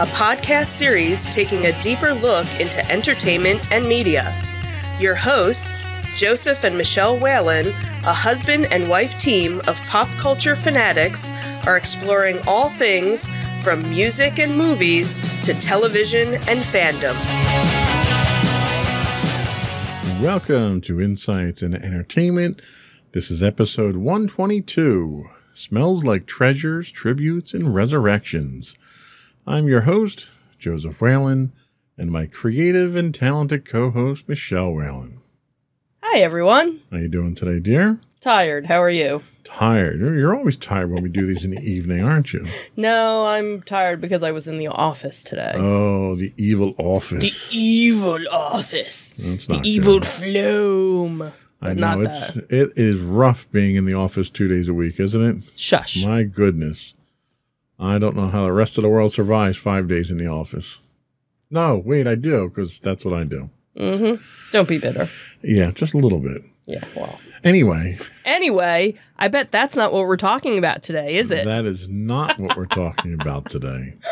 [0.00, 4.34] a podcast series taking a deeper look into entertainment and media.
[4.98, 7.66] Your hosts, Joseph and Michelle Whalen,
[8.06, 11.30] a husband and wife team of pop culture fanatics,
[11.66, 13.30] are exploring all things
[13.62, 17.14] from music and movies to television and fandom.
[20.22, 22.62] Welcome to Insights into Entertainment.
[23.12, 28.74] This is episode 122 Smells Like Treasures, Tributes, and Resurrections.
[29.50, 30.28] I'm your host,
[30.60, 31.52] Joseph Whalen,
[31.98, 35.20] and my creative and talented co-host, Michelle Whalen.
[36.04, 36.80] Hi, everyone.
[36.92, 37.98] How you doing today, dear?
[38.20, 38.66] Tired.
[38.66, 39.24] How are you?
[39.42, 39.98] Tired.
[39.98, 42.46] You're always tired when we do these in the evening, aren't you?
[42.76, 45.54] No, I'm tired because I was in the office today.
[45.56, 47.48] Oh, the evil office.
[47.50, 49.14] the evil office.
[49.18, 50.06] That's The not evil good.
[50.08, 51.32] flume.
[51.60, 52.46] I know not it's that.
[52.50, 55.42] it is rough being in the office two days a week, isn't it?
[55.56, 56.04] Shush.
[56.06, 56.94] My goodness.
[57.80, 60.78] I don't know how the rest of the world survives five days in the office.
[61.50, 63.48] No, wait, I do, because that's what I do.
[63.76, 64.22] mm-hmm.
[64.52, 65.08] Don't be bitter.
[65.42, 66.42] Yeah, just a little bit.
[66.66, 67.18] Yeah, well.
[67.42, 71.46] Anyway, Anyway, I bet that's not what we're talking about today, is it?
[71.46, 73.94] that is not what we're talking about today.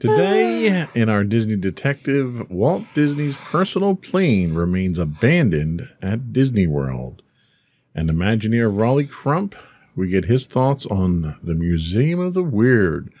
[0.00, 7.20] Today, in our Disney Detective, Walt Disney's personal plane remains abandoned at Disney World.
[7.94, 9.54] And Imagineer Rolly Crump,
[10.00, 13.12] we get his thoughts on the Museum of the Weird,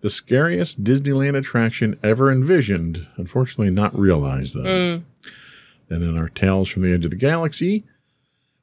[0.00, 4.62] the scariest Disneyland attraction ever envisioned, unfortunately not realized though.
[4.64, 5.02] Mm.
[5.88, 7.84] Then in our Tales from the Edge of the Galaxy,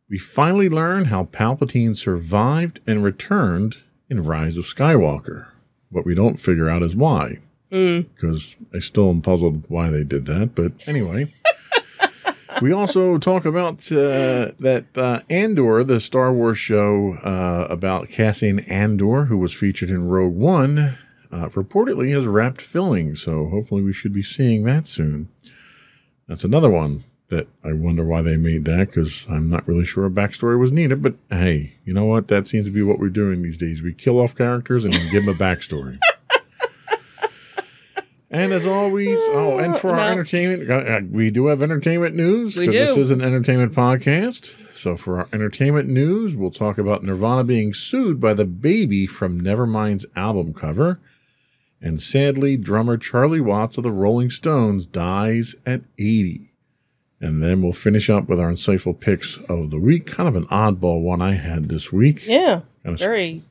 [0.09, 3.77] we finally learn how Palpatine survived and returned
[4.09, 5.47] in Rise of Skywalker.
[5.89, 7.39] What we don't figure out is why,
[7.71, 8.05] Mm.
[8.15, 10.53] because I still am puzzled why they did that.
[10.55, 11.33] But anyway,
[12.61, 18.59] we also talk about uh, that uh, Andor, the Star Wars show uh, about Cassian
[18.59, 20.97] Andor, who was featured in Rogue One,
[21.31, 23.15] uh, reportedly has wrapped filming.
[23.15, 25.29] So hopefully we should be seeing that soon.
[26.27, 30.05] That's another one that I wonder why they made that because I'm not really sure
[30.05, 31.01] a backstory was needed.
[31.01, 32.27] But hey, you know what?
[32.27, 33.81] That seems to be what we're doing these days.
[33.81, 35.99] We kill off characters and give them a backstory.
[38.31, 40.01] And as always, oh, and for No.
[40.01, 42.57] our entertainment, uh, uh, we do have entertainment news.
[42.57, 44.53] because This is an entertainment podcast.
[44.75, 49.39] So for our entertainment news, we'll talk about Nirvana being sued by the baby from
[49.39, 50.99] Nevermind's album cover.
[51.81, 56.51] And sadly, drummer Charlie Watts of the Rolling Stones dies at 80.
[57.21, 60.05] And then we'll finish up with our insightful picks of the week.
[60.07, 62.25] Kind of an oddball one I had this week.
[62.27, 62.61] Yeah.
[62.83, 63.43] Kind of Very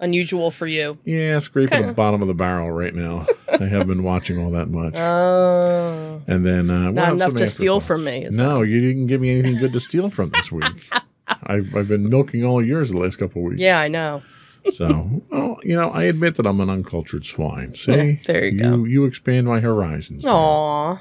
[0.00, 0.98] unusual for you.
[1.04, 3.26] yeah, scraping the bottom of the barrel right now.
[3.48, 4.94] I haven't been watching all that much.
[4.96, 6.22] Oh.
[6.26, 9.58] and then uh, Not enough to steal from me, No, you didn't give me anything
[9.58, 10.90] good to steal from this week.
[11.42, 13.60] I've I've been milking all yours the last couple of weeks.
[13.60, 14.22] yeah, I know.
[14.70, 17.74] So, well, you know, I admit that I'm an uncultured swine.
[17.74, 18.84] See, There you you go.
[18.84, 20.24] You expand my horizons.
[20.24, 20.32] now.
[20.34, 21.00] Aw.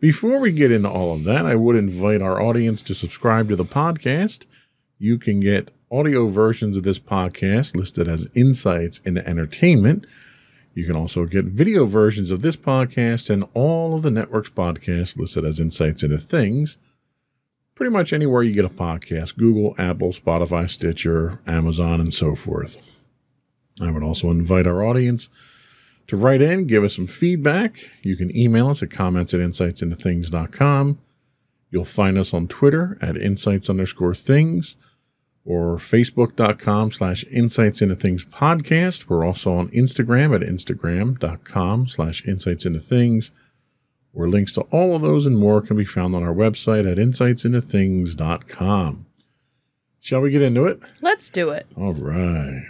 [0.00, 3.56] Before we get into all of that, I would invite our audience to subscribe to
[3.56, 4.44] the podcast.
[4.98, 10.06] You can get audio versions of this podcast listed as insights into entertainment.
[10.74, 15.16] You can also get video versions of this podcast and all of the network's podcasts
[15.16, 16.78] listed as insights into things.
[17.76, 22.76] Pretty much anywhere you get a podcast Google, Apple, Spotify, Stitcher, Amazon, and so forth.
[23.80, 25.28] I would also invite our audience
[26.08, 27.90] to write in, give us some feedback.
[28.02, 30.98] You can email us at comments at insightsintothings.com.
[31.70, 34.74] You'll find us on Twitter at insights underscore things
[35.44, 39.08] or facebook.com slash insights into things podcast.
[39.08, 43.30] We're also on Instagram at instagram.com slash insights into things
[44.12, 46.96] where links to all of those and more can be found on our website at
[46.98, 49.06] insightsintothings.com.
[50.00, 50.80] Shall we get into it?
[51.00, 51.66] Let's do it.
[51.76, 52.62] All right.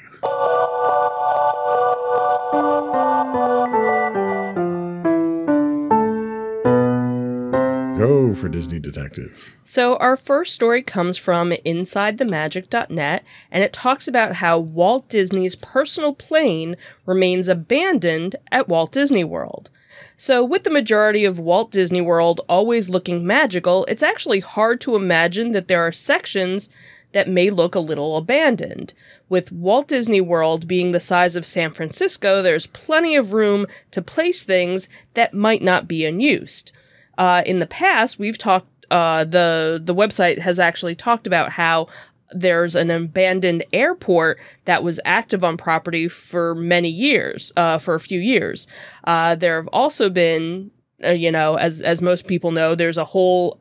[8.35, 9.55] For Disney Detective.
[9.65, 16.13] So, our first story comes from InsideTheMagic.net, and it talks about how Walt Disney's personal
[16.15, 16.77] plane
[17.07, 19.71] remains abandoned at Walt Disney World.
[20.17, 24.97] So, with the majority of Walt Disney World always looking magical, it's actually hard to
[24.97, 26.69] imagine that there are sections
[27.13, 28.93] that may look a little abandoned.
[29.29, 34.03] With Walt Disney World being the size of San Francisco, there's plenty of room to
[34.03, 36.73] place things that might not be unused.
[37.19, 38.69] Uh, in the past, we've talked.
[38.91, 41.89] Uh, the the website has actually talked about how
[42.31, 48.01] there's an abandoned airport that was active on property for many years, uh, for a
[48.01, 48.67] few years.
[49.05, 50.71] Uh, there have also been,
[51.05, 53.59] uh, you know, as as most people know, there's a whole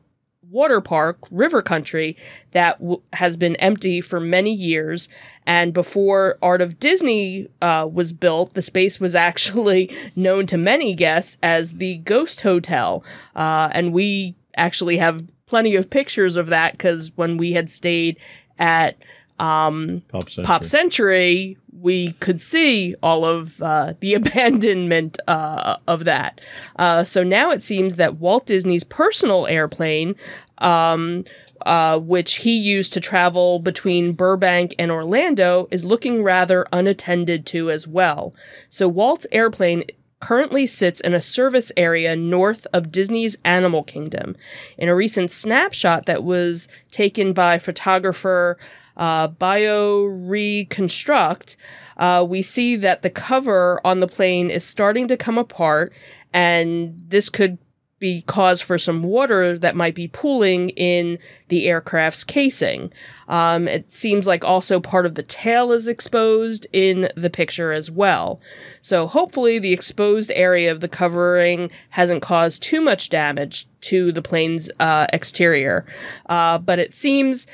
[0.50, 2.16] water park, River Country,
[2.52, 5.08] that w- has been empty for many years.
[5.46, 10.94] And before Art of Disney uh, was built, the space was actually known to many
[10.94, 13.04] guests as the Ghost Hotel.
[13.34, 18.18] Uh, and we actually have plenty of pictures of that because when we had stayed
[18.58, 18.96] at
[19.38, 20.44] um, Pop Century.
[20.44, 26.40] Pop Century, we could see all of uh, the abandonment uh, of that.
[26.76, 30.14] Uh, so now it seems that Walt Disney's personal airplane,
[30.58, 31.24] um,
[31.62, 37.70] uh, which he used to travel between Burbank and Orlando, is looking rather unattended to
[37.70, 38.34] as well.
[38.68, 39.84] So Walt's airplane
[40.20, 44.36] currently sits in a service area north of Disney's Animal Kingdom.
[44.78, 48.56] In a recent snapshot that was taken by photographer
[48.96, 51.56] uh, BioReconstruct,
[51.96, 55.92] uh, we see that the cover on the plane is starting to come apart,
[56.32, 57.58] and this could
[58.04, 61.18] be cause for some water that might be pooling in
[61.48, 62.92] the aircraft's casing.
[63.28, 67.90] Um, it seems like also part of the tail is exposed in the picture as
[67.90, 68.40] well.
[68.82, 74.20] So hopefully the exposed area of the covering hasn't caused too much damage to the
[74.20, 75.86] plane's uh, exterior.
[76.28, 77.46] Uh, but it seems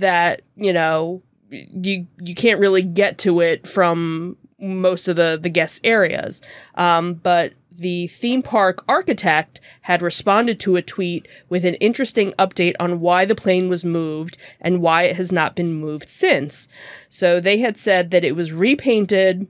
[0.00, 5.48] that, you know, you you can't really get to it from most of the the
[5.48, 6.42] guest areas.
[6.74, 12.74] Um, but the theme park architect had responded to a tweet with an interesting update
[12.80, 16.66] on why the plane was moved and why it has not been moved since.
[17.08, 19.46] So they had said that it was repainted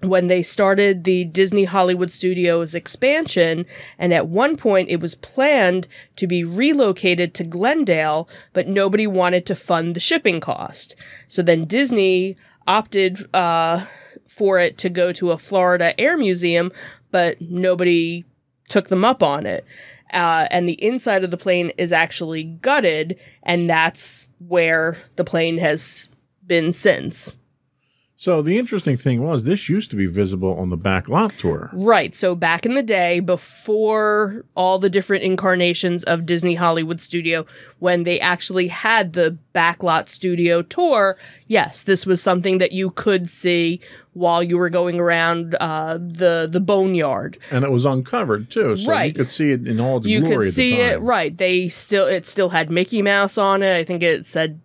[0.00, 3.66] when they started the Disney Hollywood Studios expansion,
[3.98, 9.44] and at one point it was planned to be relocated to Glendale, but nobody wanted
[9.46, 10.94] to fund the shipping cost.
[11.26, 12.36] So then Disney
[12.66, 13.86] opted uh,
[14.26, 16.70] for it to go to a Florida Air Museum,
[17.10, 18.24] but nobody
[18.68, 19.64] took them up on it.
[20.12, 25.58] Uh, and the inside of the plane is actually gutted, and that's where the plane
[25.58, 26.08] has
[26.46, 27.36] been since.
[28.20, 31.70] So the interesting thing was this used to be visible on the back lot tour.
[31.72, 32.16] Right.
[32.16, 37.46] So back in the day, before all the different incarnations of Disney Hollywood Studio,
[37.78, 41.16] when they actually had the backlot studio tour,
[41.46, 43.80] yes, this was something that you could see
[44.14, 47.38] while you were going around uh, the the boneyard.
[47.52, 49.06] And it was uncovered too, so Right.
[49.06, 51.00] you could see it in all its You glory could at the see it.
[51.00, 51.38] Right.
[51.38, 53.76] They still it still had Mickey Mouse on it.
[53.76, 54.60] I think it said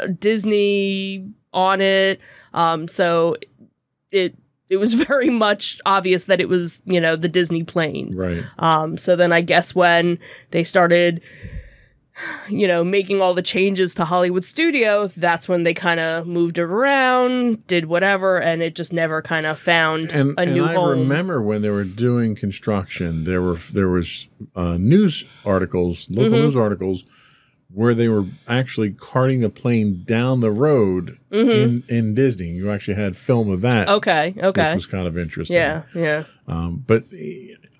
[0.00, 2.20] uh, Disney on it.
[2.54, 3.36] Um, so
[4.10, 4.36] it
[4.68, 8.14] it was very much obvious that it was you know the Disney plane.
[8.16, 8.42] Right.
[8.58, 10.18] Um, so then I guess when
[10.52, 11.20] they started,
[12.48, 16.58] you know, making all the changes to Hollywood Studios, that's when they kind of moved
[16.58, 20.64] it around, did whatever, and it just never kind of found And, a and new
[20.64, 20.88] I home.
[20.98, 26.38] I remember when they were doing construction, there were there was uh, news articles, local
[26.38, 26.42] Mhm.
[26.42, 27.04] news articles,
[27.72, 31.50] where they were actually carting the plane down the road Mhm.
[31.50, 32.48] in in Disney.
[32.50, 34.66] You actually had film of that, Okay, okay.
[34.68, 35.56] which was kind of interesting.
[35.56, 36.24] Yeah, yeah.
[36.48, 37.04] Um, but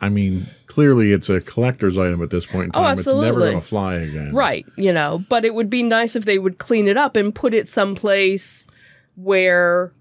[0.00, 2.82] I mean, clearly it's a collector's item at this point in time.
[2.82, 2.98] Oh, time.
[2.98, 4.32] it's never going to fly again.
[4.34, 7.34] Right, you know, but it would be nice if they would clean it up and
[7.34, 8.66] put it someplace
[9.16, 9.92] where,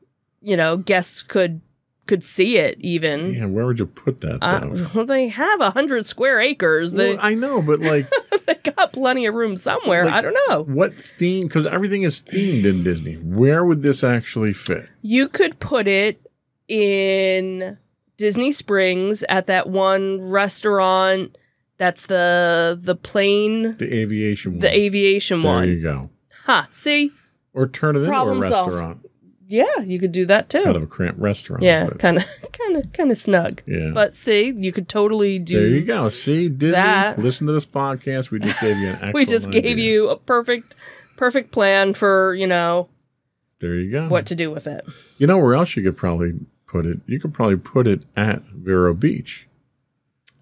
[0.41, 1.62] you know, guests could
[2.09, 3.33] could see it even.
[3.33, 6.91] Yeah, where would you put that Uh, well, they have a hundred square acres.
[6.91, 8.11] They, well, I know, but like,
[8.47, 10.03] they got plenty of room somewhere.
[10.05, 10.63] Like- I don't know.
[10.63, 11.47] what theme?
[11.47, 13.15] Because everything is themed in Disney.
[13.15, 14.89] Where would this actually fit?
[15.01, 16.19] You could put it
[16.67, 17.77] in
[18.17, 21.37] Disney Springs at that one restaurant.
[21.77, 24.59] That's the the plane, The aviation one.
[24.59, 25.63] the aviation there one.
[25.63, 26.09] There you go.
[26.45, 26.65] Huh?
[26.71, 27.11] See,
[27.53, 29.05] Or turn it into a Problem solved.
[29.51, 30.63] Yeah, you could do that too.
[30.63, 31.63] Kind of a cramped restaurant.
[31.63, 33.62] yeah, kind of, kind of, kind of snug.
[33.65, 33.89] yeah.
[33.94, 35.60] But see, you could totally do.
[35.60, 36.08] there you go.
[36.10, 36.72] See, Disney.
[36.74, 37.18] that.
[37.18, 38.29] Listen to this podcast.
[38.29, 39.75] We just gave you an excellent We just gave idea.
[39.91, 40.75] you a perfect,
[41.18, 42.89] perfect plan for you know
[43.60, 44.08] There you go.
[44.08, 44.86] what to do with it.
[45.18, 46.34] You know where else you could probably
[46.68, 47.00] put it?
[47.08, 49.48] You could probably put it at Vero Beach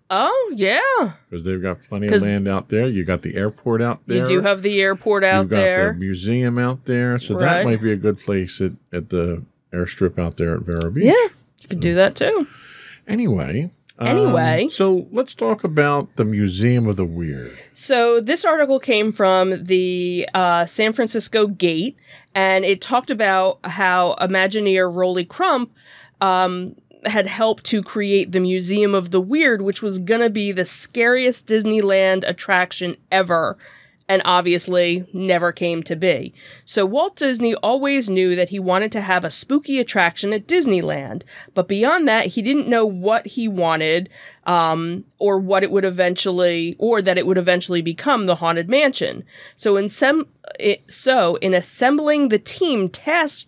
[0.10, 2.88] Oh yeah, because they've got plenty of land out there.
[2.88, 4.20] You got the airport out there.
[4.20, 5.42] you do have the airport out there.
[5.42, 5.94] You've got there.
[5.94, 7.42] the museum out there, so Right.
[7.46, 11.06] that might be a good place at, at the airstrip out there at Vero Beach.
[11.06, 12.48] Yeah, you could do that too.
[13.08, 17.64] Anyway, Anyway, Um, so let's talk about the Museum of the Weird.
[17.74, 21.98] So this article came from the uh, San Francisco Gate,
[22.36, 25.72] and it talked about how Imagineer Rolly Crump
[26.22, 26.76] um,
[27.10, 31.46] had helped to create the Museum of the Weird, which was gonna be the scariest
[31.46, 33.58] Disneyland attraction ever.
[34.10, 36.34] And obviously never came to be.
[36.64, 41.24] So Walt Disney always knew that he wanted to have a spooky attraction at Disneyland.
[41.54, 44.08] But beyond that, he didn't know what he wanted,
[44.46, 49.26] um, or what it would eventually, or that it would eventually become the Haunted Mansion.
[49.58, 53.47] So in sem- it, so in assembling the team tasked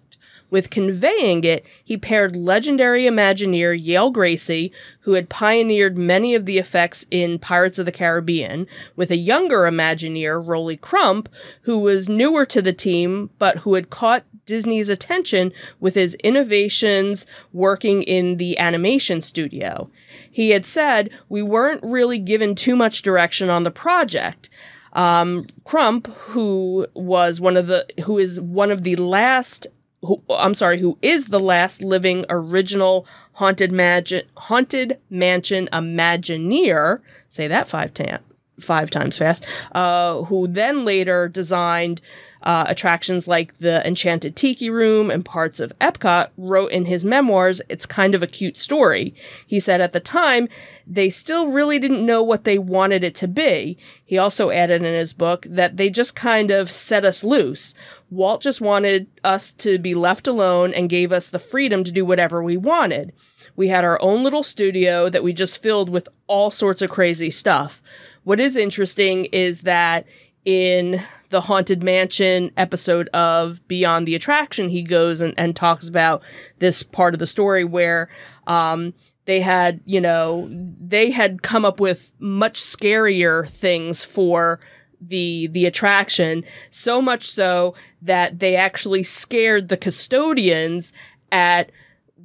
[0.50, 6.58] with conveying it, he paired legendary Imagineer Yale Gracey, who had pioneered many of the
[6.58, 11.30] effects in Pirates of the Caribbean, with a younger Imagineer, Rolly Crump,
[11.62, 17.26] who was newer to the team, but who had caught Disney's attention with his innovations
[17.54, 19.90] working in the animation studio.
[20.30, 24.50] He had said, We weren't really given too much direction on the project.
[24.94, 29.68] Um, Crump, who was one of the, who is one of the last
[30.02, 37.02] who I'm sorry, who is the last living original haunted magic haunted mansion Imagineer?
[37.28, 38.24] Say that five times
[38.60, 39.46] five times fast.
[39.74, 42.02] Uh, who then later designed
[42.44, 47.62] uh, attractions like the Enchanted Tiki Room and parts of Epcot, wrote in his memoirs,
[47.70, 49.14] it's kind of a cute story.
[49.46, 50.48] He said at the time,
[50.88, 53.78] they still really didn't know what they wanted it to be.
[54.04, 57.76] He also added in his book that they just kind of set us loose.
[58.10, 62.06] Walt just wanted us to be left alone and gave us the freedom to do
[62.06, 63.14] whatever we wanted.
[63.56, 67.30] We had our own little studio that we just filled with all sorts of crazy
[67.30, 67.84] stuff.
[68.24, 70.06] What is interesting is that
[70.46, 76.22] in the Haunted Mansion episode of Beyond the Attraction, he goes and, and talks about
[76.60, 78.10] this part of the story where
[78.48, 78.94] um,
[79.26, 84.60] they had, you know, they had come up with much scarier things for
[85.02, 90.92] the the attraction so much so that they actually scared the custodians
[91.32, 91.72] at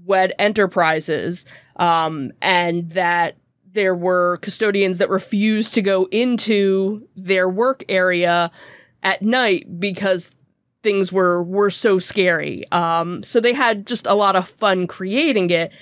[0.04, 1.46] Wed Enterprises
[1.76, 3.37] um, and that
[3.73, 8.50] there were custodians that refused to go into their work area
[9.04, 10.30] at night because
[10.82, 12.64] things were were so scary.
[12.73, 15.73] Um, so they had just a lot of fun creating it.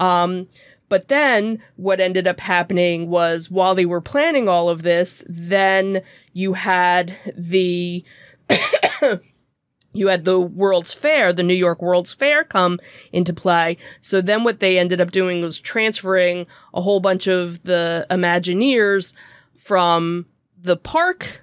[0.00, 0.48] Um,
[0.88, 6.02] but then what ended up happening was while they were planning all of this, then
[6.34, 8.04] you had the
[9.94, 12.78] you had the World's Fair, the New York World's Fair come
[13.12, 13.76] into play.
[14.00, 19.14] So then what they ended up doing was transferring a whole bunch of the Imagineers
[19.56, 20.26] from
[20.60, 21.41] the park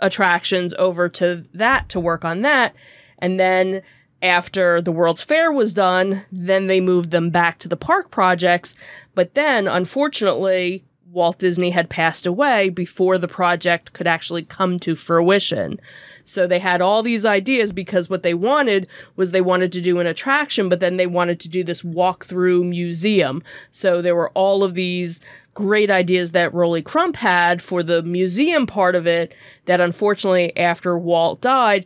[0.00, 2.74] attractions over to that to work on that.
[3.18, 3.82] And then
[4.22, 8.74] after the World's Fair was done, then they moved them back to the park projects.
[9.14, 14.94] But then, unfortunately, Walt Disney had passed away before the project could actually come to
[14.94, 15.80] fruition.
[16.24, 19.98] So they had all these ideas because what they wanted was they wanted to do
[19.98, 23.42] an attraction, but then they wanted to do this walk-through museum.
[23.72, 25.20] So there were all of these
[25.60, 29.34] great ideas that Rolly Crump had for the museum part of it
[29.66, 31.84] that unfortunately after Walt died,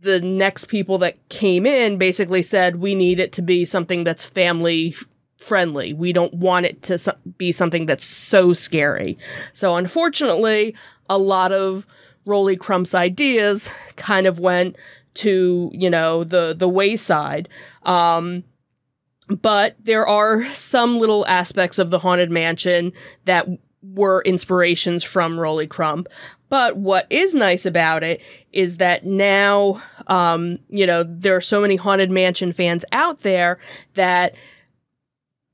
[0.00, 4.24] the next people that came in basically said we need it to be something that's
[4.24, 4.94] family
[5.36, 5.92] friendly.
[5.92, 9.18] We don't want it to be something that's so scary.
[9.52, 10.74] So unfortunately,
[11.10, 11.86] a lot of
[12.24, 14.76] Rolly Crump's ideas kind of went
[15.14, 17.48] to, you know, the the wayside.
[17.82, 18.44] Um
[19.28, 22.92] but there are some little aspects of the haunted mansion
[23.24, 23.46] that
[23.82, 26.08] were inspirations from Rolly Crump.
[26.48, 28.20] But what is nice about it
[28.52, 33.58] is that now, um, you know, there are so many Haunted Mansion fans out there
[33.94, 34.34] that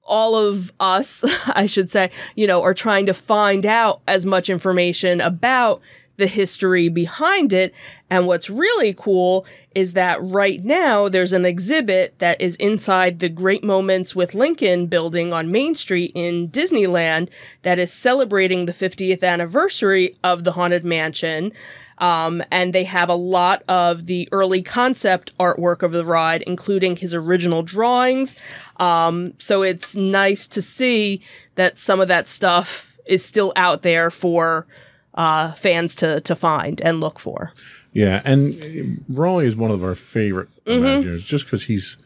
[0.05, 4.51] all of us, I should say, you know, are trying to find out as much
[4.51, 5.81] information about
[6.21, 7.75] the history behind it.
[8.09, 13.29] And what's really cool is that right now there's an exhibit that is inside the
[13.29, 17.29] Great Moments with Lincoln building on Main Street in Disneyland
[17.63, 21.53] that is celebrating the 50th anniversary of the Haunted Mansion.
[21.99, 26.97] Um, and they have a lot of the early concept artwork of the ride, including
[26.97, 28.37] his original drawings.
[28.79, 31.21] Um, so it's nice to see
[31.57, 34.67] that some of that stuff is still out there for
[35.15, 37.53] uh, fans to to find and look for.
[37.93, 40.85] Yeah, and Rolly is one of our favorite Mm-hmm.
[41.09, 41.97] Imagineers just because he's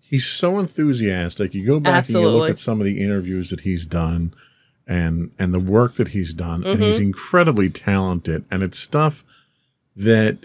[0.00, 1.54] he's so enthusiastic.
[1.54, 4.34] You go back and you look at some of the interviews that he's done
[4.86, 6.82] and and the work that he's done, and Mm-hmm.
[6.82, 8.44] he's incredibly talented.
[8.50, 9.24] And it's stuff
[9.96, 10.38] that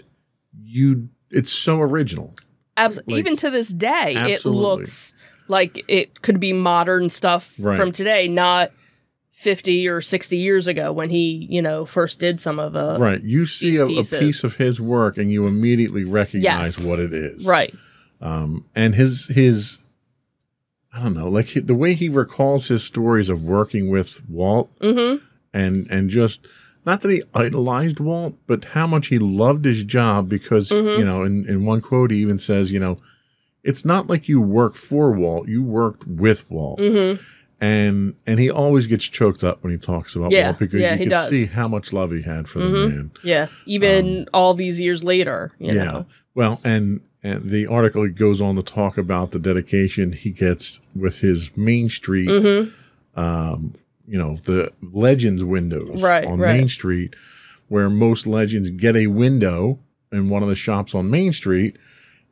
[0.64, 2.34] you it's so original.
[2.76, 5.14] Abs- Like, even to this day, it looks
[5.48, 7.76] Like it could be modern stuff Right.
[7.76, 8.70] from today, not
[9.40, 12.98] 50 or 60 years ago when he, you know, first did some of the.
[12.98, 13.22] right.
[13.22, 16.84] You see a, a piece of his work and you immediately recognize Yes.
[16.84, 17.46] what it is.
[17.46, 17.74] Right.
[18.20, 19.78] Um, and his his
[20.92, 24.70] I don't know, like he, the way he recalls his stories of working with Walt
[24.80, 25.24] Mm-hmm.
[25.54, 26.46] and and just
[26.84, 30.98] not that he idolized Walt, but how much he loved his job because Mhm.
[30.98, 32.98] you know, in, in one quote he even says, you know,
[33.64, 36.78] it's not like you work for Walt, you worked with Walt.
[36.78, 37.22] Mm-hmm.
[37.60, 40.92] And and he always gets choked up when he talks about Yeah, Walt because yeah,
[40.92, 41.28] you can does.
[41.28, 42.88] see how much love he had for the Mhm.
[42.90, 43.10] man.
[43.22, 43.48] Yeah.
[43.66, 45.84] Even all these years later, you Um, yeah.
[45.84, 46.06] know.
[46.34, 51.18] Well, and and the article goes on to talk about the dedication he gets with
[51.20, 53.20] his Main Street, Mm-hmm.
[53.20, 53.74] um,
[54.08, 56.56] you know, the Legends windows Right, on right.
[56.56, 57.14] Main Street,
[57.68, 59.78] where most Legends get a window
[60.10, 61.76] in one of the shops on Main Street.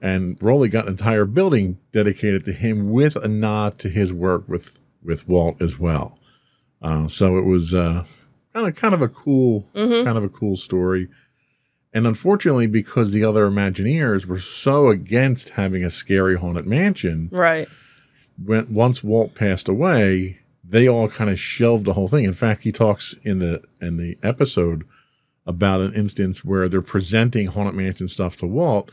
[0.00, 4.48] And Rolly got an entire building dedicated to him with a nod to his work
[4.48, 6.18] with with Walt as well.
[6.82, 8.04] Uh, so it was uh,
[8.54, 10.04] kind of kind of a cool Mm-hmm.
[10.04, 11.08] kind of a cool story.
[11.94, 17.66] And unfortunately, because the other Imagineers were so against having a scary haunted mansion, Right.
[18.42, 22.24] when once Walt passed away, they all kind of shelved the whole thing.
[22.24, 24.84] In fact, he talks in the in the episode
[25.46, 28.90] about an instance where they're presenting haunted mansion stuff to Walt,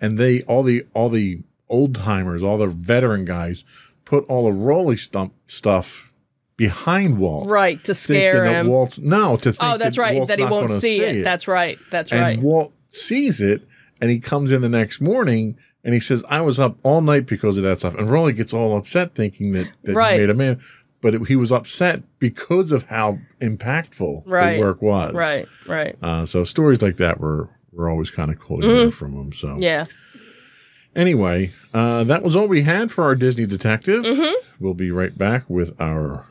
[0.00, 3.64] and they all the all the old timers, all the veteran guys,
[4.08, 6.10] put all the Rolly Crump stuff
[6.56, 7.82] behind Walt, Right.
[7.84, 8.70] To scare thinking that him.
[8.72, 10.16] Walt's no to think oh, that's that right.
[10.16, 11.22] Walt's that he won't gonna see say it.
[11.24, 11.78] That's right.
[11.90, 12.34] That's and right.
[12.34, 13.68] And Walt sees it
[14.00, 17.26] and he comes in the next morning and he says, I was up all night
[17.26, 17.94] because of that stuff.
[17.94, 20.14] And Rolly gets all upset thinking that, that Right.
[20.14, 20.58] he made a man.
[21.00, 24.54] But it, he was upset because of how impactful Right.
[24.54, 25.14] the work was.
[25.14, 25.46] right.
[25.66, 25.96] Right.
[26.02, 29.32] Uh, so stories like that were, were always kind of cool to hear from him.
[29.32, 29.84] So Yeah.
[30.98, 34.04] Anyway, uh, that was all we had for our Disney detective.
[34.04, 34.34] Mhm.
[34.60, 36.26] We'll be right back with our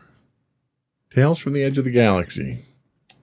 [1.10, 2.60] Tales from the Edge of the Galaxy.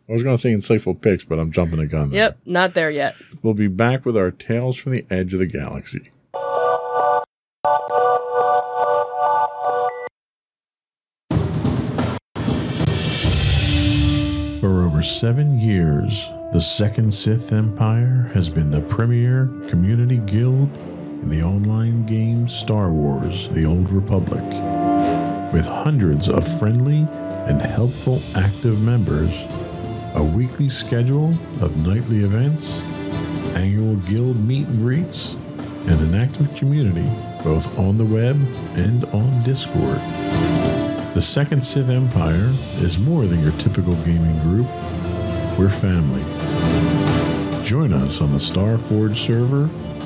[0.08, 2.10] I was going to say insightful picks, but I'm jumping the gun.
[2.10, 2.18] there.
[2.18, 2.38] Yep.
[2.44, 3.14] Not there yet.
[3.42, 6.10] We'll be back with our Tales from the Edge of the Galaxy.
[14.60, 20.70] For over seven years, the Second Sith Empire has been the premier community guild
[21.24, 24.44] in the online game Star Wars The Old Republic.
[25.54, 27.06] With hundreds of friendly
[27.48, 29.46] and helpful active members,
[30.14, 31.30] a weekly schedule
[31.62, 32.82] of nightly events,
[33.56, 35.32] annual guild meet and greets,
[35.86, 37.10] and an active community
[37.42, 38.36] both on the web
[38.76, 40.00] and on Discord.
[41.14, 44.66] The Second Sith Empire is more than your typical gaming group.
[45.58, 46.22] We're family.
[47.64, 49.70] Join us on the Starforge server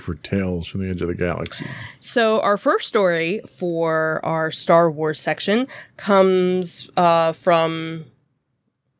[0.00, 1.66] for Tales from the Edge of the Galaxy.
[2.00, 8.06] So our first story for our Star Wars section comes uh, from.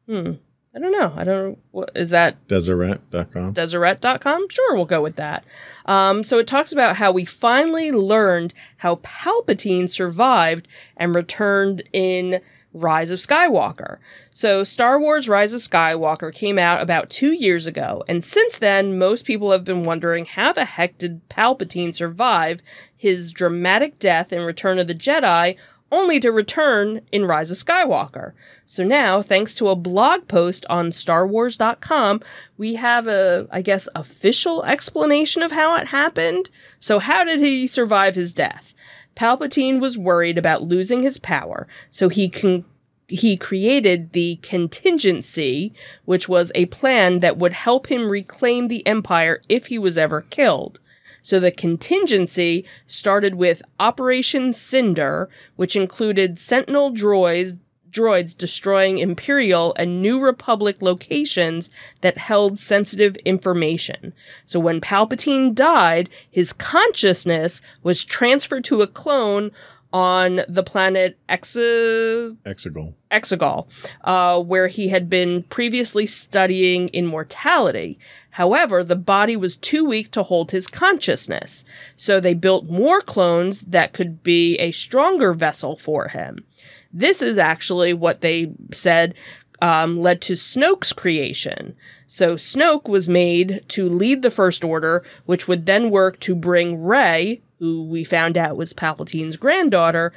[0.07, 0.33] Hmm.
[0.73, 1.13] I don't know.
[1.17, 1.59] I don't know.
[1.73, 3.55] What, is that Deseret.com.
[3.55, 4.49] Deseret.com?
[4.49, 5.45] Sure, we'll go with that.
[5.87, 12.41] Um, so it talks about how we finally learned how Palpatine survived and returned in
[12.73, 13.99] Rise of Skywalker.
[14.33, 18.99] So Star Wars Rise of Skywalker came out about two years ago, and since then,
[18.99, 22.63] most people have been wondering how the heck did Palpatine survive
[22.97, 25.57] his dramatic death in Return of the Jedi
[25.93, 28.33] only to return in Rise of Skywalker.
[28.65, 32.23] So now, thanks to a blog post on StarWars.com,
[32.57, 36.51] we have a, I guess, official explanation of how it happened.
[36.79, 38.75] So, how did he survive his death?
[39.21, 42.65] Palpatine was worried about losing his power, so he can
[43.07, 45.75] he created the contingency,
[46.07, 50.23] which was a plan that would help him reclaim the empire if he was ever
[50.23, 50.81] killed.
[51.21, 57.59] So the contingency started with Operation Cinder, which included Sentinel droids
[57.91, 64.13] droids destroying Imperial and New Republic locations that held sensitive information.
[64.47, 69.51] So when Palpatine died, his consciousness was transferred to a clone
[69.93, 72.95] on the planet Exa- Exegol.
[73.11, 73.69] Exegol,
[74.05, 77.99] uh, where he had been previously studying immortality.
[78.31, 81.65] However, the body was too weak to hold his consciousness,
[81.97, 86.45] so they built more clones that could be a stronger vessel for him.
[86.93, 89.15] This is actually what they said
[89.63, 91.77] um, led to Snoke's creation.
[92.07, 96.83] So Snoke was made to lead the First Order, which would then work to bring
[96.83, 100.13] Rey, who we found out was Palpatine's granddaughter,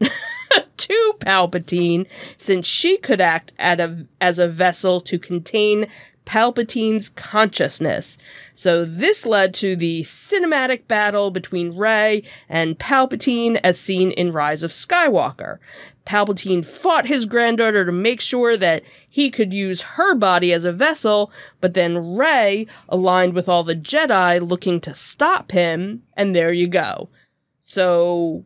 [0.76, 2.06] to Palpatine,
[2.38, 5.88] since she could act at a, as a vessel to contain
[6.26, 8.18] Palpatine's consciousness.
[8.54, 14.62] So this led to the cinematic battle between Rey and Palpatine as seen in Rise
[14.62, 15.58] of Skywalker.
[16.04, 20.72] Palpatine fought his granddaughter to make sure that he could use her body as a
[20.72, 26.52] vessel, but then Rey aligned with all the Jedi looking to stop him, and there
[26.52, 27.08] you go.
[27.62, 28.44] So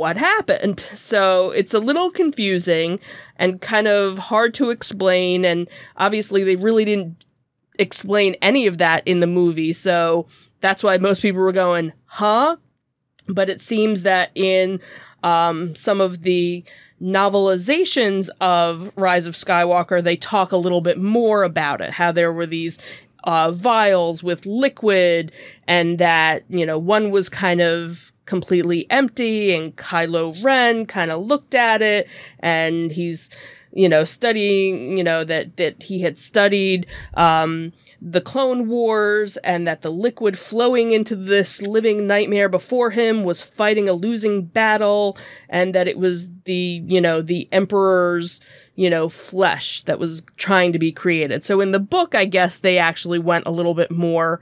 [0.00, 0.80] what happened?
[0.94, 3.00] So it's a little confusing
[3.36, 5.44] and kind of hard to explain.
[5.44, 7.22] And obviously, they really didn't
[7.78, 9.74] explain any of that in the movie.
[9.74, 10.26] So
[10.62, 12.56] that's why most people were going, huh?
[13.28, 14.80] But it seems that in
[15.22, 16.64] um, some of the
[17.02, 22.32] novelizations of Rise of Skywalker, they talk a little bit more about it, how there
[22.32, 22.78] were these
[23.24, 25.30] uh, vials with liquid,
[25.68, 31.26] and that, you know, one was kind of completely empty, and Kylo Ren kind of
[31.26, 33.28] looked at it, and he's,
[33.72, 39.66] you know, studying, you know, that, that he had studied, um, the Clone Wars and
[39.66, 45.18] that the liquid flowing into this living nightmare before him was fighting a losing battle
[45.48, 48.40] and that it was the, you know, the Emperor's,
[48.76, 51.44] you know, flesh that was trying to be created.
[51.44, 54.40] So in the book, I guess they actually went a little bit more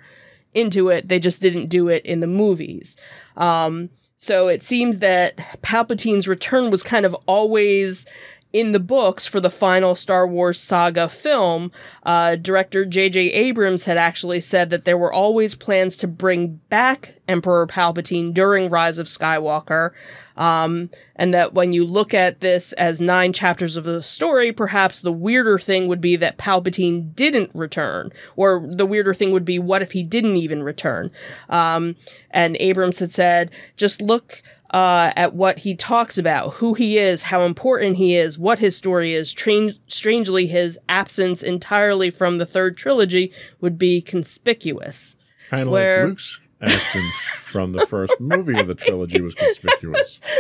[0.54, 1.08] into it.
[1.08, 2.96] They just didn't do it in the movies.
[3.36, 8.04] Um, so it seems that Palpatine's return was kind of always
[8.52, 11.70] in the books for the final Star Wars saga film,
[12.04, 13.30] uh, director J.J.
[13.32, 18.70] Abrams had actually said that there were always plans to bring back Emperor Palpatine during
[18.70, 19.90] Rise of Skywalker.
[20.36, 25.00] Um, and that when you look at this as nine chapters of the story, perhaps
[25.00, 28.12] the weirder thing would be that Palpatine didn't return.
[28.36, 31.10] Or the weirder thing would be, what if he didn't even return?
[31.48, 31.96] Um,
[32.30, 37.24] and Abrams had said, just look uh, at what he talks about, who he is,
[37.24, 39.32] how important he is, what his story is.
[39.32, 45.16] Tra- strangely, his absence entirely from the third trilogy would be conspicuous.
[45.50, 50.20] Kind of Where- like Luke's absence from the first movie of the trilogy was conspicuous.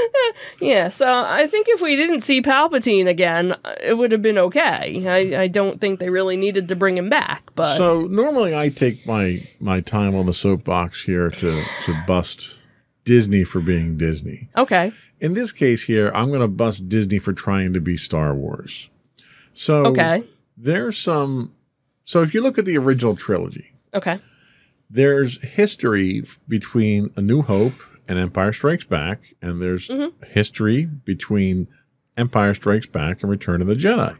[0.60, 5.06] Yeah, so I think if we didn't see Palpatine again, it would have been okay.
[5.08, 8.68] I, I don't think they really needed to bring him back, but So normally I
[8.68, 12.57] take my my time on the soapbox here to to bust
[13.08, 14.50] Disney for being Disney.
[14.54, 18.34] okay, In this case here, I'm going to bust Disney for trying to be Star
[18.34, 18.90] Wars.
[19.54, 20.24] So okay,
[20.58, 21.52] there's some.
[22.04, 24.20] So if you look at the original trilogy, okay,
[24.90, 27.72] there's history between A New Hope
[28.06, 30.12] and Empire Strikes Back, and there's Mhm.
[30.26, 31.66] history between
[32.18, 34.18] Empire Strikes Back and Return of the Jedi.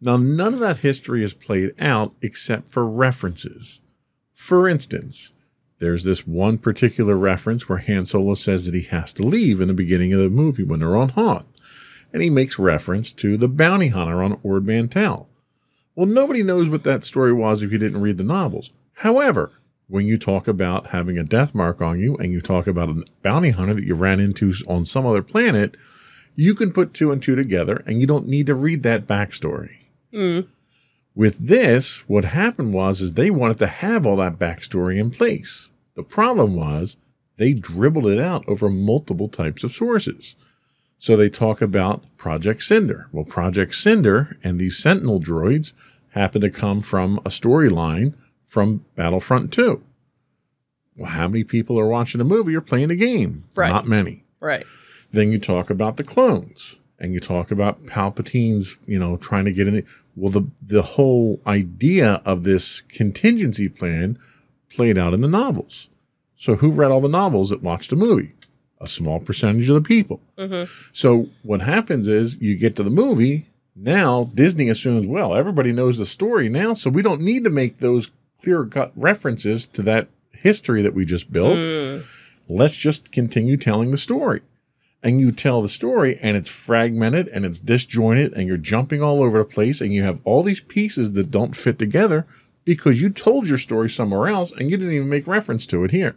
[0.00, 3.80] Now, none of that history is played out except for references.
[4.34, 5.32] For instance,
[5.80, 9.68] there's this one particular reference where Han Solo says that he has to leave in
[9.68, 11.46] the beginning of the movie when they're on Hoth,
[12.12, 15.28] and he makes reference to the bounty hunter on Ord Mantell.
[15.94, 18.70] Well, nobody knows what that story was if you didn't read the novels.
[18.94, 19.52] However,
[19.88, 23.04] when you talk about having a death mark on you and you talk about a
[23.22, 25.76] bounty hunter that you ran into on some other planet,
[26.36, 29.86] you can put two and two together and you don't need to read that backstory.
[30.12, 30.46] mm,
[31.14, 35.69] With this, what happened was is they wanted to have all that backstory in place.
[36.00, 36.96] The problem was
[37.36, 40.34] they dribbled it out over multiple types of sources.
[40.98, 43.08] So they talk about Project Cinder.
[43.12, 45.74] Well, Project Cinder and these Sentinel droids
[46.12, 48.14] happen to come from a storyline
[48.46, 49.82] from Battlefront 2.
[50.96, 53.44] Well, how many people are watching a movie or playing a game?
[53.54, 53.68] Right.
[53.68, 54.24] Not many.
[54.40, 54.64] right,
[55.12, 59.52] Then you talk about the clones and you talk about Palpatine's, you know, trying to
[59.52, 59.74] get in.
[59.74, 59.84] The,
[60.16, 64.18] well, the the whole idea of this contingency plan
[64.70, 65.88] played out in the novels.
[66.40, 68.32] So who read all the novels that watched the movie?
[68.80, 70.20] A small percentage of the people.
[70.38, 70.62] hmm
[70.94, 73.48] So what happens is you get to the movie.
[73.76, 77.78] Now Disney assumes, well, everybody knows the story now, so we don't need to make
[77.78, 78.10] those
[78.42, 82.02] clear cut references to that history that we just built mm,
[82.48, 84.40] let's just continue telling the story.
[85.02, 89.22] And you tell the story and it's fragmented and it's disjointed and you're jumping all
[89.22, 92.26] over the place and you have all these pieces that don't fit together
[92.64, 95.90] because you told your story somewhere else and you didn't even make reference to it
[95.90, 96.16] here.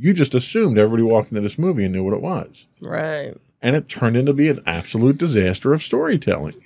[0.00, 2.66] You just assumed everybody walked into this movie and knew what it was.
[2.80, 3.34] Right.
[3.60, 6.62] And it turned into be an absolute disaster of storytelling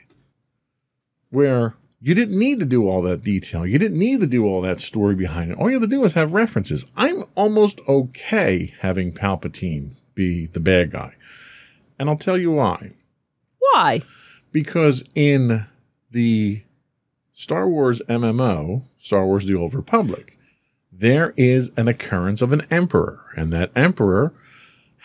[1.30, 3.66] where you didn't need to do all that detail.
[3.66, 5.58] You didn't need to do all that story behind it.
[5.58, 6.84] All you have to do is have references.
[6.96, 11.16] I'm almost okay having Palpatine be the bad guy.
[11.98, 12.92] And I'll tell you why.
[13.58, 14.02] Why?
[14.52, 15.66] Because in
[16.12, 16.62] the
[17.32, 20.38] Star Wars MMO, Star Wars The Old Republic,
[20.98, 24.33] there is an occurrence of an emperor, and that emperor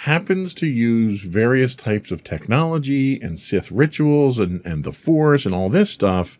[0.03, 5.53] happens to use various types of technology and Sith rituals and, and the Force and
[5.53, 6.37] all this stuff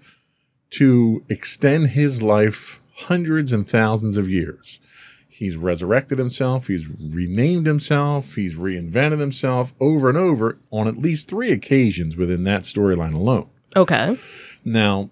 [0.72, 4.80] to extend his life hundreds and thousands of years.
[5.28, 11.28] He's resurrected himself, he's renamed himself, he's reinvented himself over and over on at least
[11.28, 13.50] three occasions within that storyline alone.
[13.76, 14.18] Okay.
[14.64, 15.10] Now,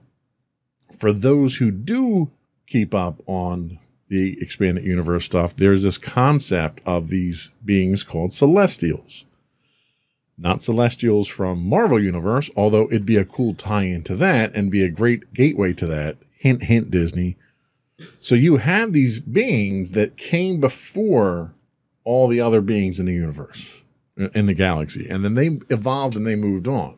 [0.98, 2.32] for those who do
[2.66, 9.26] keep up on the expanded universe stuff, there's this concept of these beings called celestials.
[10.38, 14.84] Not celestials from Marvel Universe, although it'd be a cool tie into that and be
[14.84, 16.18] a great gateway to that.
[16.32, 17.38] Hint, hint, Disney.
[18.20, 21.56] So you have these beings that came before
[22.04, 23.82] all the other beings in the universe,
[24.16, 26.98] in the galaxy, and then they evolved and they moved on.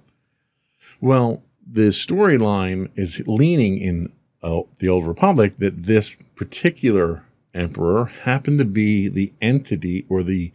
[0.99, 7.23] Well, the storyline is leaning in uh, the Old Republic that this particular
[7.53, 10.51] emperor happened to be the entity or the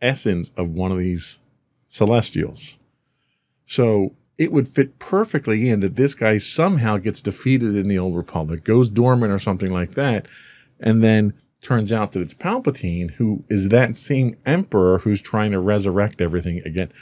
[0.00, 1.38] essence of one of these
[1.88, 2.76] celestials.
[3.66, 8.16] So it would fit perfectly in that this guy somehow gets defeated in the Old
[8.16, 10.26] Republic, goes dormant or something like that,
[10.78, 15.58] and then turns out that it's Palpatine who is that same emperor who's trying to
[15.58, 16.92] resurrect everything again.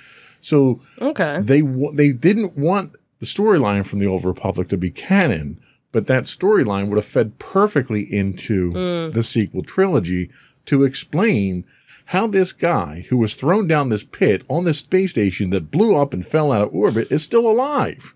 [0.41, 1.41] So Okay.
[1.43, 1.61] they
[1.95, 5.61] they didn't want the storyline from the Old Republic to be canon,
[5.95, 8.73] but that storyline would have fed perfectly into
[9.13, 10.29] the sequel trilogy
[10.67, 11.65] to explain
[12.07, 15.95] how this guy who was thrown down this pit on this space station that blew
[15.95, 18.13] up and fell out of orbit is still alive.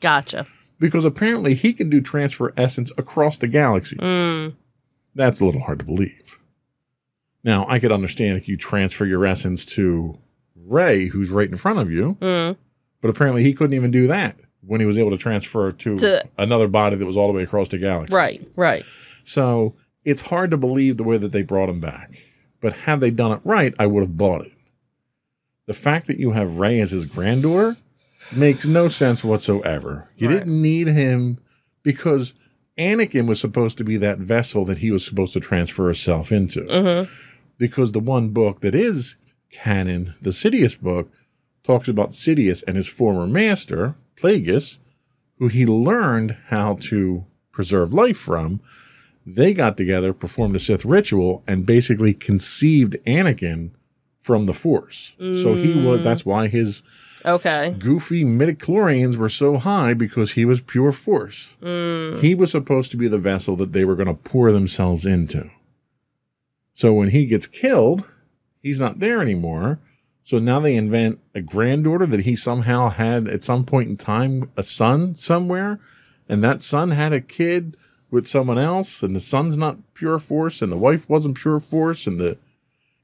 [0.00, 0.46] Gotcha.
[0.78, 3.96] Because apparently he can do transfer essence across the galaxy.
[3.96, 4.54] Mm.
[5.16, 6.38] That's a little hard to believe.
[7.42, 10.18] Now, I could understand if you transfer your essence to
[10.68, 12.56] Rey, who's right in front of you, Mm.
[13.00, 14.36] but apparently he couldn't even do that
[14.68, 17.42] when he was able to transfer to, To- another body that was all the way
[17.42, 18.14] across the galaxy.
[18.14, 18.46] Right.
[18.56, 18.84] Right.
[19.24, 22.10] So it's hard to believe the way that they brought him back.
[22.60, 24.52] But had they done it right, I would have bought it.
[25.66, 27.76] The fact that you have Rey as his granddaughter
[28.34, 30.08] makes no sense whatsoever.
[30.16, 30.38] You Right.
[30.38, 31.38] didn't need him
[31.82, 32.34] because
[32.78, 36.60] Anakin was supposed to be that vessel that he was supposed to transfer himself into.
[36.62, 37.12] Mm-hmm.
[37.58, 39.16] Because the one book that is
[39.50, 41.10] canon, the Sidious book,
[41.64, 44.78] talks about Sidious and his former master, Plagueis,
[45.38, 48.60] who he learned how to preserve life from.
[49.26, 53.70] They got together, performed a Sith ritual, and basically conceived Anakin
[54.20, 55.14] from the Force.
[55.18, 56.00] So he was.
[56.00, 56.04] Mm.
[56.04, 56.82] That's why his
[57.24, 57.74] Okay.
[57.78, 61.56] goofy midichlorians were so high because he was pure Force.
[61.62, 62.20] Mm.
[62.20, 65.50] He was supposed to be the vessel that they were going to pour themselves into.
[66.74, 68.04] So when he gets killed,
[68.62, 69.78] he's not there anymore.
[70.28, 74.50] So now they invent a granddaughter that he somehow had at some point in time
[74.58, 75.80] a son somewhere,
[76.28, 77.78] and that son had a kid
[78.10, 82.06] with someone else, and the son's not pure force, and the wife wasn't pure force,
[82.06, 82.36] and the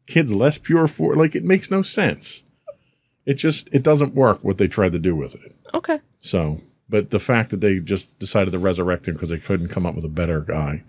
[0.07, 1.17] kid's less pure force.
[1.17, 2.45] Like it makes no sense.
[3.25, 5.57] It just it doesn't work what they tried to do with it.
[5.73, 6.01] Okay.
[6.19, 6.61] So,
[6.91, 9.95] but the fact that they just decided to resurrect him because they couldn't come up
[9.95, 10.85] with a better guy,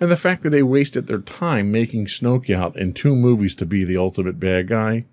[0.00, 3.64] and the fact that they wasted their time making Snoke out in two movies to
[3.64, 5.04] be the ultimate bad guy,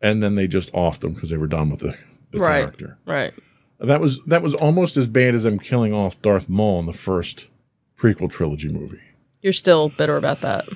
[0.00, 1.96] and then they just offed them because they were done with the,
[2.30, 2.60] the Right.
[2.60, 2.98] character.
[3.06, 3.32] Right.
[3.78, 6.92] That was that was almost as bad as them killing off Darth Maul in the
[6.92, 7.46] first
[7.98, 9.00] prequel trilogy movie.
[9.40, 10.66] You're still bitter about that.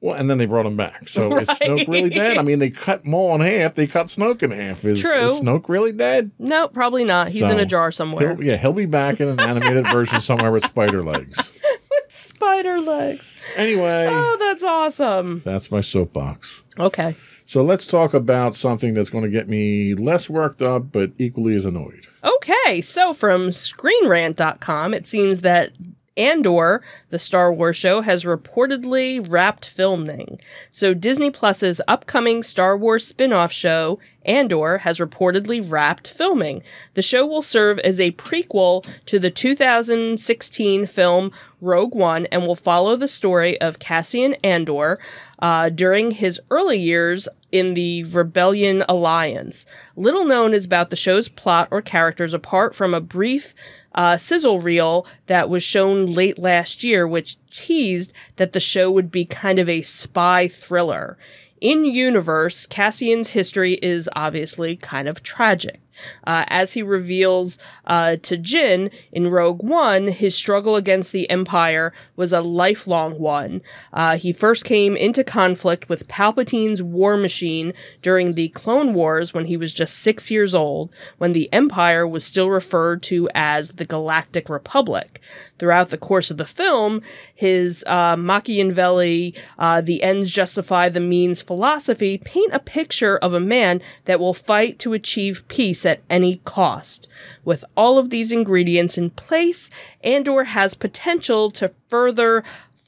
[0.00, 1.08] Well, and then they brought him back.
[1.08, 2.36] So is Snoke really dead?
[2.38, 3.74] I mean, they cut Maul in half.
[3.74, 4.84] They cut Snoke in half.
[4.84, 5.24] Is, True.
[5.24, 6.30] is Snoke really dead?
[6.38, 7.28] No, probably not.
[7.28, 8.34] He's in a jar somewhere.
[8.36, 11.52] He'll, yeah, he'll be back in an animated version somewhere with spider legs.
[11.90, 13.34] With spider legs.
[13.56, 15.40] Anyway, Oh, that's awesome.
[15.44, 16.62] that's my soapbox.
[16.78, 17.16] Okay.
[17.46, 21.54] So let's talk about something that's going to get me less worked up, but equally
[21.54, 22.06] as annoyed.
[22.22, 25.72] Okay, so from ScreenRant.com, it seems that
[26.16, 30.40] Andor, the Star Wars show, has reportedly wrapped filming.
[30.70, 36.62] So Disney Plus's upcoming Star Wars spin-off show, Andor has reportedly wrapped filming.
[36.94, 42.54] The show will serve as a prequel to the 2016 film Rogue One and will
[42.54, 44.98] follow the story of Cassian Andor
[45.40, 49.66] uh, during his early years in the Rebellion Alliance.
[49.94, 53.54] Little known is about the show's plot or characters apart from a brief
[53.94, 59.10] uh, sizzle reel that was shown late last year, which teased that the show would
[59.10, 61.16] be kind of a spy thriller.
[61.60, 65.80] In universe, Cassian's history is obviously kind of tragic.
[66.26, 71.92] Uh, as he reveals uh, to Jyn in Rogue One, his struggle against the Empire
[72.16, 73.62] was a lifelong one.
[73.92, 79.46] Uh, he first came into conflict with Palpatine's war machine during the Clone Wars when
[79.46, 83.84] he was just six years old, when the Empire was still referred to as the
[83.84, 85.20] Galactic Republic.
[85.58, 87.00] Throughout the course of the film,
[87.32, 93.40] his uh, Machiavelli, uh, the ends justify the means philosophy paint a picture of a
[93.40, 97.06] man that will fight to achieve peace at any cost.
[97.44, 99.70] With all of these ingredients in place,
[100.02, 102.42] Andor has potential to further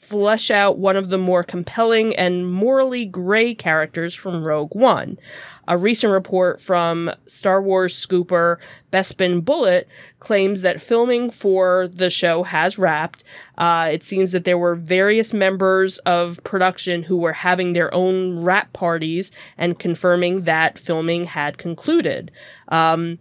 [0.06, 5.18] flesh out one of the more compelling and morally gray characters from Rogue One.
[5.68, 8.58] A recent report from Star Wars scooper
[8.92, 9.88] Bespin Bullet
[10.20, 13.24] claims that filming for the show has wrapped.
[13.58, 18.42] Uh, it seems that there were various members of production who were having their own
[18.42, 22.30] wrap parties and confirming that filming had concluded.
[22.68, 23.18] Um,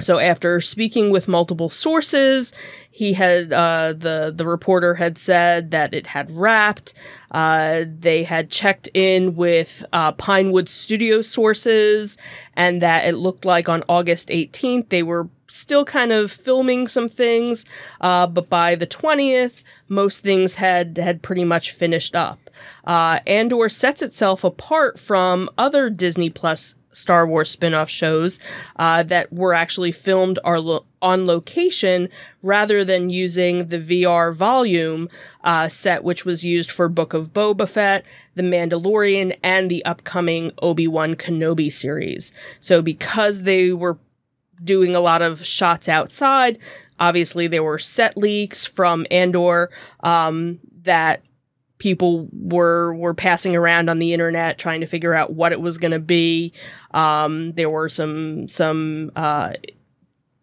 [0.00, 2.52] so after speaking with multiple sources,
[2.90, 6.94] he had uh, the the reporter had said that it had wrapped.
[7.30, 12.18] Uh, they had checked in with uh, Pinewood Studio sources,
[12.54, 17.08] and that it looked like on August 18th they were still kind of filming some
[17.08, 17.64] things,
[18.00, 22.50] uh, but by the 20th, most things had had pretty much finished up.
[22.84, 28.40] Uh, Andor sets itself apart from other Disney Plus Star Wars spin off shows
[28.76, 32.08] uh, that were actually filmed lo- on location
[32.42, 35.08] rather than using the VR volume
[35.42, 38.04] uh, set, which was used for Book of Boba Fett,
[38.34, 42.32] The Mandalorian, and the upcoming Obi Wan Kenobi series.
[42.60, 43.98] So, because they were
[44.62, 46.58] doing a lot of shots outside,
[46.98, 51.22] obviously there were set leaks from Andor um, that
[51.78, 55.78] people were were passing around on the internet trying to figure out what it was
[55.78, 56.52] going to be.
[56.92, 59.54] Um, there were some some uh,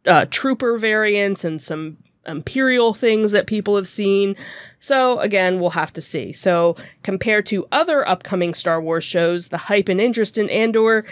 [0.06, 4.36] uh, trooper variants and some imperial things that people have seen.
[4.80, 6.34] So again, we'll have to see.
[6.34, 11.06] So compared to other upcoming Star Wars shows, the hype and interest in Andor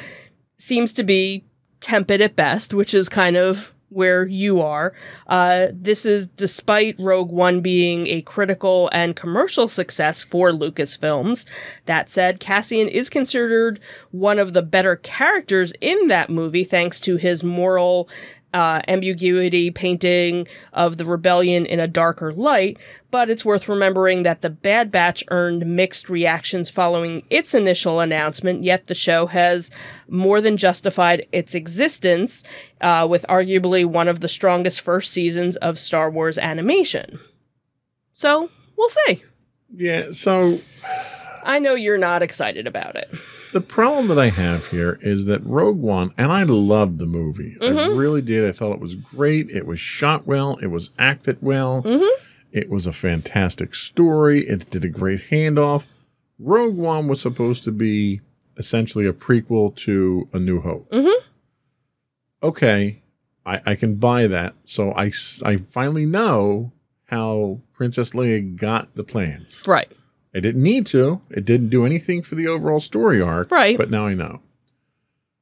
[0.58, 1.46] seems to be
[1.80, 4.94] tepid at best, which is kind of where you are.
[5.28, 11.46] Uh, this is despite Rogue One being a critical and commercial success for Lucasfilms.
[11.86, 13.80] That said, Cassian is considered
[14.12, 18.10] one of the better characters in that movie thanks to his moral
[18.54, 22.78] uh, ambiguity painting of the rebellion in a darker light,
[23.12, 28.64] but it's worth remembering that The Bad Batch earned mixed reactions following its initial announcement,
[28.64, 29.70] yet the show has
[30.08, 32.44] more than justified its existence
[32.82, 37.20] uh, with arguably one of the strongest first seasons of Star Wars animation.
[38.14, 39.24] So, we'll see.
[39.74, 40.60] Yeah, so.
[41.44, 43.10] I know you're not excited about it.
[43.52, 47.58] The problem that I have here is that Rogue One, and I loved the movie.
[47.60, 47.78] Mm-hmm.
[47.78, 48.48] I really did.
[48.48, 49.50] I thought it was great.
[49.50, 50.58] It was shot well.
[50.58, 51.82] It was acted well.
[51.82, 52.24] Mm-hmm.
[52.52, 54.48] It was a fantastic story.
[54.48, 55.86] It did a great handoff.
[56.38, 58.22] Rogue One was supposed to be
[58.58, 60.90] essentially a prequel to A New Hope.
[60.92, 61.26] Mm-hmm.
[62.44, 63.02] Okay,
[63.46, 64.56] I, I can buy that.
[64.64, 65.12] So I,
[65.44, 66.72] I finally know
[67.06, 69.64] how Princess Leia got the plans.
[69.68, 69.92] Right.
[70.40, 71.20] It didn't need to.
[71.30, 73.52] It didn't do anything for the overall story arc.
[73.52, 73.78] Right.
[73.78, 74.40] But now I know.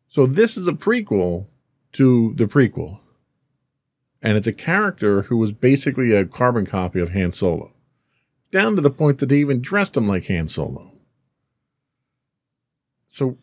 [0.07, 1.45] So this is a prequel
[1.91, 2.97] to the prequel.
[4.23, 7.73] And it's a character who was basically a carbon copy of Han Solo.
[8.49, 10.91] Down to the point that they even dressed him like Han Solo.
[13.07, 13.37] So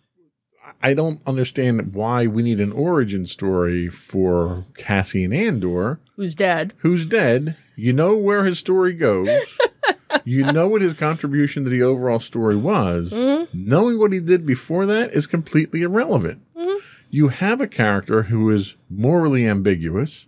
[0.83, 6.01] I don't understand why we need an origin story for Cassian Andor.
[6.17, 6.73] Who's dead.
[6.79, 7.57] Who's dead.
[7.77, 9.57] You know where his story goes.
[10.25, 13.11] you know what his contribution to the overall story was.
[13.11, 13.45] Mm-hmm.
[13.53, 16.43] Knowing what he did before that is completely irrelevant.
[16.57, 16.79] Mm-hmm.
[17.11, 20.27] You have a character who is morally ambiguous.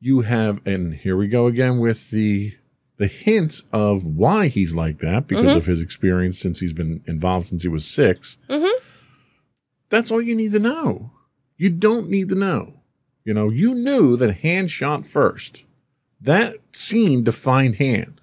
[0.00, 2.54] You have, and here we go again with the
[2.96, 5.56] the hints of why he's like that because mm-hmm.
[5.56, 8.84] of his experience since he's been involved since he was 6 mm-hmm.
[9.88, 11.10] That's all you need to know.
[11.56, 12.82] You don't need to know.
[13.24, 15.64] You know, you knew that Han shot first.
[16.20, 18.19] That scene defined Han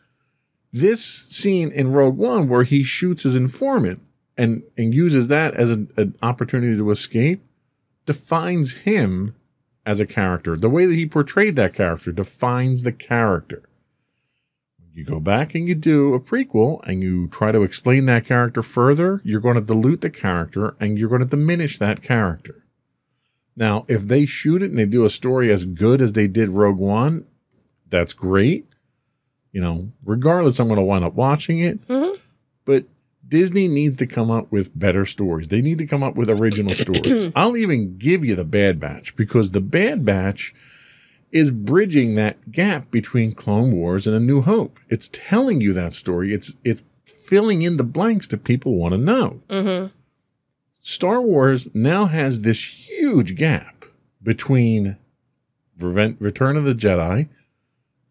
[0.74, 4.02] this scene in Rogue One where he shoots his informant
[4.38, 7.44] and and uses that as an, an opportunity to escape,
[8.06, 9.36] defines him
[9.86, 10.56] as a character.
[10.56, 13.64] The way that he portrayed that character defines the character.
[14.94, 18.64] You go back and you do a prequel and you try to explain that character
[18.64, 22.66] further, you're going to dilute the character and you're going to diminish that character.
[23.56, 26.50] Now, if they shoot it and they do a story as good as they did
[26.50, 27.26] Rogue One,
[27.88, 28.67] that's great.
[29.52, 31.86] You know, regardless, I'm going to wind up watching it.
[31.88, 32.18] Mhm.
[32.66, 32.86] But
[33.28, 35.48] Disney needs to come up with better stories.
[35.48, 37.30] They need to come up with original stories.
[37.36, 40.54] I'll even give you the Bad Batch because the Bad Batch
[41.32, 44.80] is bridging that gap between Clone Wars and A New Hope.
[44.90, 46.34] It's telling you that story.
[46.34, 49.42] It's it's filling in the blanks that people want to know.
[49.50, 49.88] Mm-hmm.
[50.80, 53.84] Star Wars now has this huge gap
[54.24, 54.96] between
[55.80, 57.28] Return of the Jedi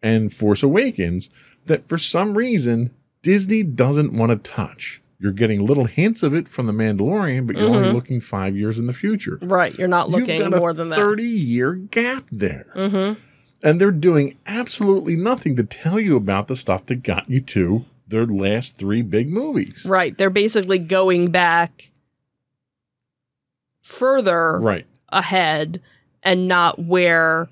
[0.07, 1.29] and Force Awakens
[1.65, 2.91] that for some reason
[3.21, 5.01] Disney doesn't want to touch.
[5.19, 7.93] You're getting little hints of it from The Mandalorian, but you're only Mhm.
[7.93, 9.39] looking five years in the future.
[9.41, 9.77] Right.
[9.77, 10.95] You're not looking You've got more a than that.
[10.95, 12.67] 30 year gap there.
[12.75, 13.19] Mm-hmm.
[13.63, 17.85] And they're doing absolutely nothing to tell you about the stuff that got you to
[18.07, 19.83] their last three big movies.
[19.85, 20.15] Right.
[20.17, 21.91] They're basically going back
[23.81, 24.85] further Right.
[25.09, 25.81] ahead
[26.23, 27.49] and not where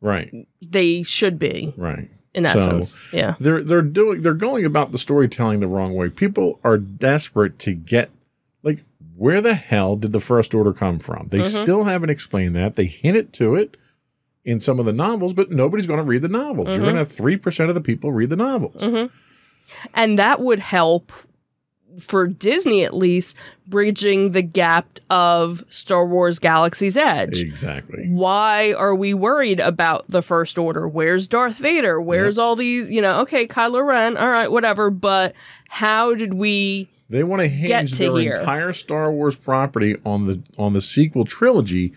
[0.00, 0.46] Right.
[0.62, 2.08] they should be Right.
[2.34, 2.94] in So- essence.
[3.12, 3.34] Yeah.
[3.40, 6.08] They're they're doing they're going about the storytelling the wrong way.
[6.08, 8.10] People are desperate to get
[8.62, 8.84] like
[9.16, 11.26] where the hell did the first order come from?
[11.30, 11.62] They Mhm.
[11.62, 12.76] still haven't explained that.
[12.76, 13.76] They hinted to it
[14.44, 16.68] in some of the novels, but nobody's going to read the novels.
[16.68, 16.82] You're Mhm.
[16.82, 18.82] going to have 3% of the people read the novels.
[18.82, 19.06] hmm
[19.92, 21.12] And that would help
[21.98, 23.36] for Disney at least
[23.66, 27.40] bridging the gap of Star Wars Galaxy's Edge.
[27.40, 28.06] Exactly.
[28.08, 30.88] Why are we worried about the First Order?
[30.88, 32.00] Where's Darth Vader?
[32.00, 35.34] Where's all these, you know, okay, Kylo Ren, all right, whatever, but
[35.68, 38.32] how did we They want to hinge to their here.
[38.34, 41.92] entire Star Wars property on the on the sequel trilogy,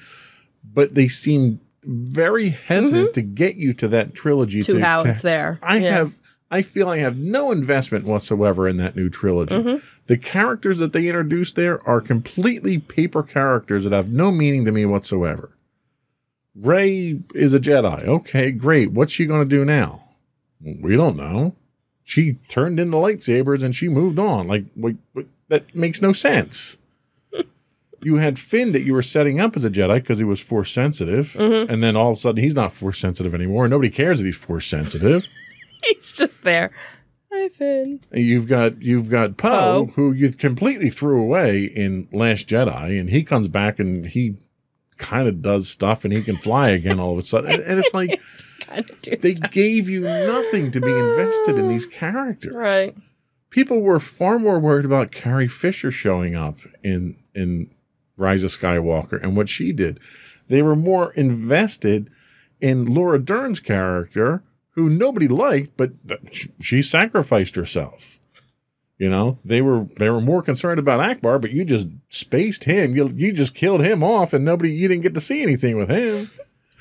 [0.73, 4.59] but they seem very hesitant to get you to that trilogy.
[4.61, 4.77] Mm-hmm.
[4.79, 5.59] to how it's there?
[5.63, 5.91] I Yeah.
[5.91, 6.13] have
[6.53, 9.55] I feel I have no investment whatsoever in that new trilogy.
[9.55, 9.85] Mm-hmm.
[10.07, 14.71] The characters that they introduced there are completely paper characters that have no meaning to
[14.71, 15.55] me whatsoever.
[16.53, 18.05] Rey is a Jedi.
[18.05, 18.91] Okay, great.
[18.91, 20.09] What's she going to do now?
[20.59, 21.55] We don't know.
[22.03, 24.47] She turned into lightsabers and she moved on.
[24.47, 26.75] Like, wait, wait, that makes no sense.
[28.01, 30.69] you had Finn that you were setting up as a Jedi because he was force
[30.71, 31.71] sensitive, Mm-hmm.
[31.71, 33.69] and then all of a sudden he's not force sensitive anymore.
[33.69, 35.25] Nobody cares that he's force sensitive.
[35.95, 36.71] He's just there.
[37.31, 38.01] Hi, Finn.
[38.11, 39.91] You've got you've got Poe, Poe.
[39.95, 44.37] who you completely threw away in Last Jedi, and he comes back and he
[44.97, 47.51] kind of does stuff, and he can fly again all of a sudden.
[47.51, 48.19] And, and it's like
[48.61, 49.51] Kind of do they stuff.
[49.51, 52.53] gave you nothing to be invested in these characters.
[52.55, 52.95] Right.
[53.49, 57.71] People were far more worried about Carrie Fisher showing up in in
[58.17, 59.99] Rise of Skywalker and what she did.
[60.47, 62.09] They were more invested
[62.59, 65.91] in Laura Dern's character, who nobody liked, but
[66.59, 68.17] she sacrificed herself.
[68.97, 72.95] You know, they were they were more concerned about Ackbar, but you just spaced him.
[72.95, 75.89] You you just killed him off, and nobody you didn't get to see anything with
[75.89, 76.29] him.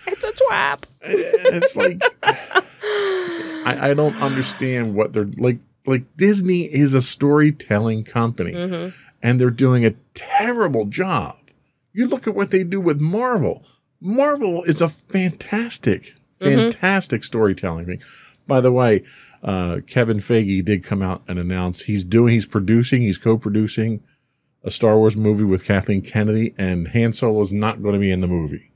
[0.06, 0.82] It's a twap.
[1.02, 5.58] It's like I, I don't understand what they're like.
[5.86, 8.96] Like Disney is a storytelling company, Mm-hmm.
[9.22, 11.36] and they're doing a terrible job.
[11.94, 13.64] You look at what they do with Marvel.
[14.00, 18.02] Marvel is a fantastic, fantastic storytelling thing.
[18.46, 19.04] By the way,
[19.42, 24.02] uh, Kevin Feige did come out and announce he's doing, he's producing, he's co-producing
[24.62, 28.10] a Star Wars movie with Kathleen Kennedy, and Han Solo is not going to be
[28.10, 28.70] in the movie.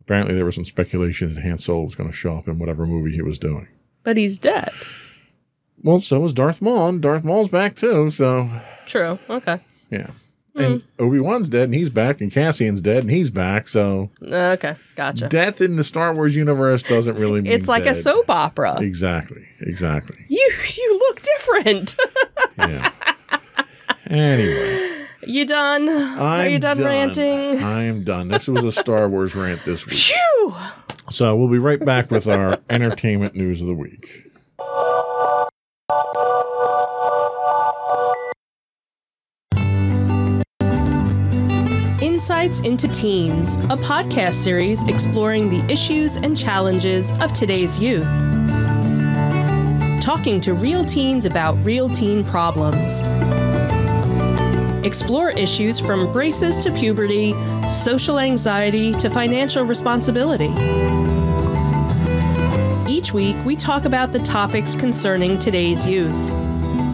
[0.00, 2.86] Apparently, there was some speculation that Han Solo was going to show up in whatever
[2.86, 3.66] movie he was doing.
[4.04, 4.70] But he's dead.
[5.82, 6.88] Well, so is Darth Maul.
[6.88, 8.08] and Darth Maul's back too.
[8.10, 8.48] So
[8.86, 9.18] True.
[9.28, 9.60] Okay.
[9.90, 10.10] yeah,
[10.56, 11.02] and hmm.
[11.02, 13.68] Obi Wan's dead and he's back, and Cassian's dead and he's back.
[13.68, 14.76] So uh, Okay.
[14.94, 15.28] Gotcha.
[15.28, 18.80] death in the Star Wars universe doesn't really mean It's like a soap opera.
[18.80, 19.46] Exactly.
[19.60, 20.16] Exactly.
[20.28, 21.96] You you look different.
[22.58, 22.90] Yeah.
[24.08, 25.88] anyway, you done?
[25.88, 27.62] Are I'm you done, ranting?
[27.62, 28.28] I am done.
[28.28, 29.96] This was a Star Wars rant this week.
[29.96, 30.54] Phew.
[31.10, 34.25] So we'll be right back with our entertainment news of the week.
[42.16, 48.06] Insights into Teens, a podcast series exploring the issues and challenges of today's youth.
[50.00, 53.02] Talking to real teens about real teen problems.
[54.82, 57.34] Explore issues from braces to puberty,
[57.68, 60.54] social anxiety to financial responsibility.
[62.90, 66.45] Each week, we talk about the topics concerning today's youth.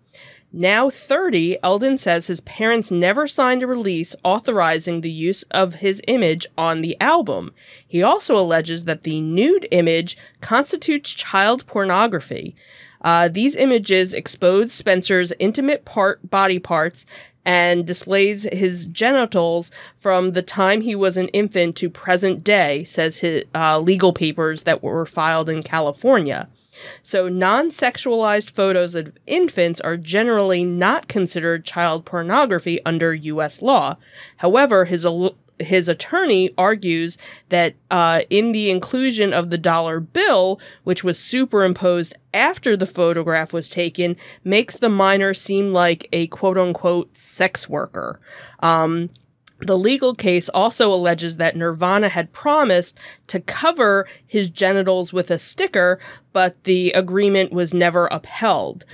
[0.56, 6.00] Now 30, Elden says his parents never signed a release authorizing the use of his
[6.06, 7.52] image on the album.
[7.84, 12.54] He also alleges that the nude image constitutes child pornography.
[13.00, 17.04] Uh, these images expose Spencer's intimate part body parts
[17.44, 23.18] and displays his genitals from the time he was an infant to present day, says
[23.18, 26.48] his uh, legal papers that were filed in California.
[27.02, 33.62] So, non sexualized photos of infants are generally not considered child pornography under U.S.
[33.62, 33.96] law.
[34.38, 35.04] However, his
[35.58, 37.16] his attorney argues
[37.48, 43.52] that uh, in the inclusion of the dollar bill, which was superimposed after the photograph
[43.52, 48.20] was taken, makes the minor seem like a quote unquote sex worker.
[48.60, 49.10] Um,
[49.60, 52.98] the legal case also alleges that Nirvana had promised
[53.28, 56.00] to cover his genitals with a sticker,
[56.32, 58.84] but the agreement was never upheld.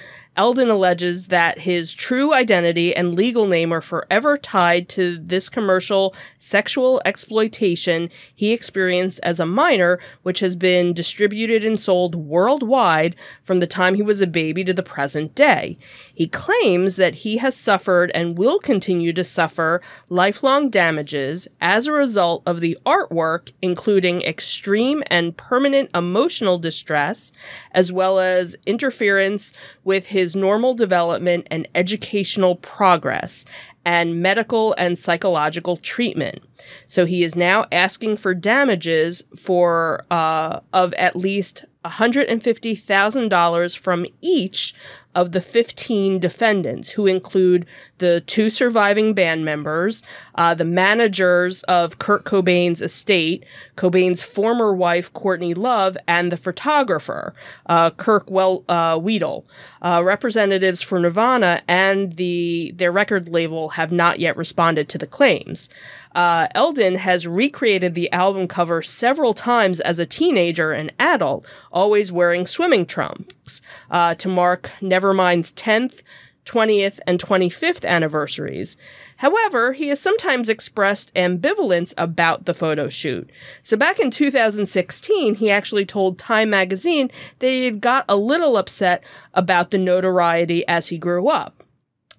[0.40, 6.14] Elden alleges that his true identity and legal name are forever tied to this commercial
[6.38, 13.60] sexual exploitation he experienced as a minor, which has been distributed and sold worldwide from
[13.60, 15.76] the time he was a baby to the present day.
[16.14, 21.92] He claims that he has suffered and will continue to suffer lifelong damages as a
[21.92, 27.30] result of the artwork, including extreme and permanent emotional distress,
[27.72, 29.52] as well as interference
[29.84, 33.44] with his normal development and educational progress
[33.84, 36.42] and medical and psychological treatment.
[36.86, 44.74] So he is now asking for damages for uh, of at least $150,000 from each
[45.14, 47.66] of the 15 defendants, who include
[47.98, 50.04] the two surviving band members,
[50.36, 53.44] uh, the managers of Kurt Cobain's estate,
[53.76, 57.34] Cobain's former wife, Courtney Love, and the photographer,
[57.66, 59.44] uh, Kirk well, uh, Weddle.
[59.82, 65.06] Uh, representatives for Nirvana and the their record label have not yet responded to the
[65.06, 65.68] claims.
[66.14, 72.10] Uh, Elden has recreated the album cover several times as a teenager and adult, always
[72.10, 76.02] wearing swimming trunks uh, to mark Nevermind's 10th,
[76.46, 78.76] 20th, and 25th anniversaries.
[79.18, 83.30] However, he has sometimes expressed ambivalence about the photo shoot.
[83.62, 88.56] So back in 2016, he actually told Time magazine that he had got a little
[88.56, 89.04] upset
[89.34, 91.59] about the notoriety as he grew up.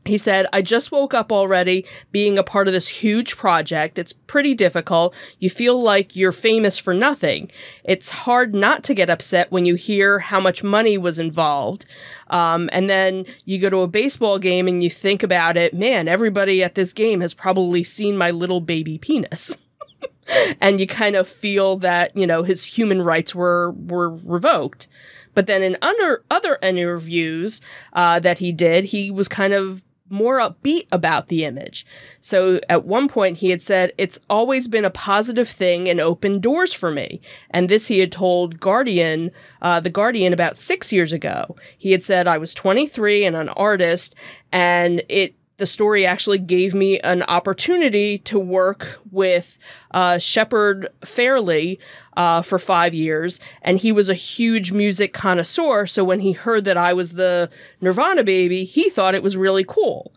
[0.03, 3.99] He said, I just woke up already being a part of this huge project.
[3.99, 5.13] It's pretty difficult.
[5.37, 7.51] You feel like you're famous for nothing.
[7.83, 11.85] It's hard not to get upset when you hear how much money was involved.
[12.31, 16.07] Um, and then you go to a baseball game and you think about it, man,
[16.07, 19.55] everybody at this game has probably seen my little baby penis.
[20.61, 24.87] and you kind of feel that, you know, his human rights were, were revoked.
[25.33, 27.61] But then in under other interviews
[27.93, 31.85] uh, that he did, he was kind of more upbeat about the image.
[32.19, 36.41] So at one point he had said, It's always been a positive thing and opened
[36.41, 37.21] doors for me.
[37.49, 39.31] And this he had told Guardian,
[39.61, 41.55] uh, The Guardian about six years ago.
[41.77, 44.15] He had said, I was 23 and an artist,
[44.51, 49.59] and it the story actually gave me an opportunity to work with
[49.91, 51.77] uh, Shepard Fairey
[52.17, 55.85] uh, for five years, and he was a huge music connoisseur.
[55.85, 57.47] So when he heard that I was the
[57.79, 60.11] Nirvana baby, he thought it was really cool.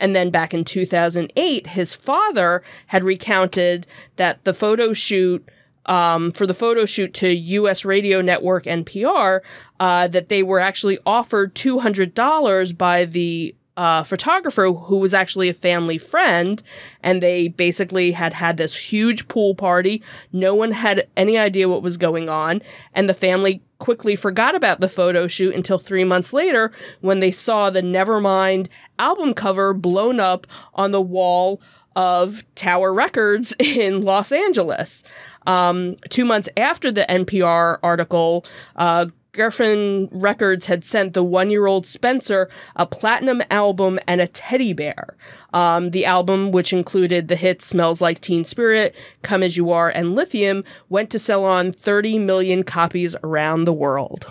[0.00, 3.86] And then back in 2008, his father had recounted
[4.16, 5.48] that the photo shoot.
[5.86, 7.82] Um, for the photo shoot to U.S.
[7.82, 9.40] radio network NPR,
[9.80, 15.54] uh, that they were actually offered $200 by the uh, photographer who was actually a
[15.54, 16.64] family friend,
[17.00, 20.02] and they basically had had this huge pool party.
[20.32, 22.60] No one had any idea what was going on,
[22.92, 26.72] and the family quickly forgot about the photo shoot until three months later
[27.02, 28.66] when they saw the Nevermind
[28.98, 31.60] album cover blown up on the wall
[31.94, 35.04] of Tower Records in Los Angeles.
[35.46, 39.06] Um, two months after the NPR article, uh,
[39.38, 44.72] Geffen Records had sent the one year old Spencer a platinum album and a teddy
[44.72, 45.16] bear.
[45.54, 49.88] Um, the album, which included the hits Smells Like Teen Spirit, Come As You Are,
[49.88, 54.30] and Lithium, went to sell on 30 million copies around the world.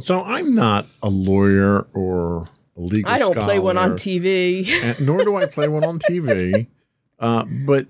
[0.00, 4.98] So I'm not a lawyer or a legal I don't play one on TV.
[5.00, 6.66] nor do I play one on TV.
[7.22, 7.86] Uh, but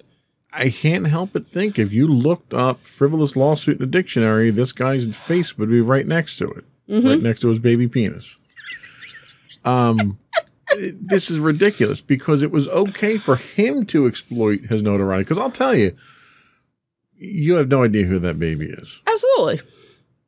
[0.52, 4.72] I can't help but think if you looked up frivolous lawsuit in the dictionary, this
[4.72, 8.38] guy's face would be right next to it, right next to his baby penis.
[9.64, 10.18] Um,
[10.76, 15.24] this is ridiculous because it was okay for him to exploit his notoriety.
[15.24, 15.96] Because I'll tell you,
[17.16, 19.00] you have no idea who that baby is.
[19.06, 19.60] Absolutely.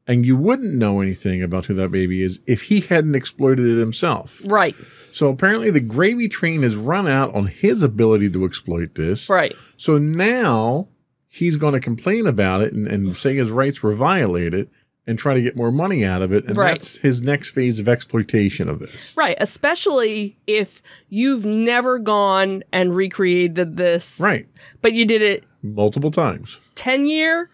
[0.06, 3.78] And you wouldn't know anything about who that baby is if he hadn't exploited it
[3.80, 4.42] himself.
[4.44, 4.74] Right.
[5.12, 9.30] So apparently, the gravy train has run out on his ability to exploit this.
[9.30, 9.54] Right.
[9.76, 10.88] So now
[11.28, 14.68] he's going to complain about it and, and say his rights were violated
[15.06, 16.44] and try to get more money out of it.
[16.46, 16.72] And Right.
[16.74, 19.14] that's his next phase of exploitation of this.
[19.16, 19.36] Right.
[19.38, 24.48] Especially if you've never gone and recreated this, Right.
[24.82, 26.60] but you did it Multiple times.
[26.74, 27.48] 10 year,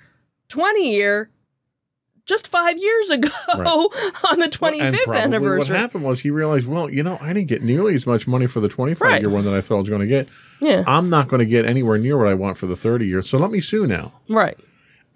[0.49, 1.31] 20 year,
[2.31, 3.29] just five years ago
[4.31, 5.59] on the 25th and probably anniversary.
[5.75, 8.47] what happened was he realized, well, you know, I didn't get nearly as much money
[8.47, 9.21] for the 25 Right.
[9.21, 10.29] year one that I thought I was going to get.
[10.63, 10.85] Yeah.
[10.87, 13.21] I'm not going to get anywhere near what I want for the 30 year.
[13.21, 14.13] So let me sue now.
[14.29, 14.57] Right.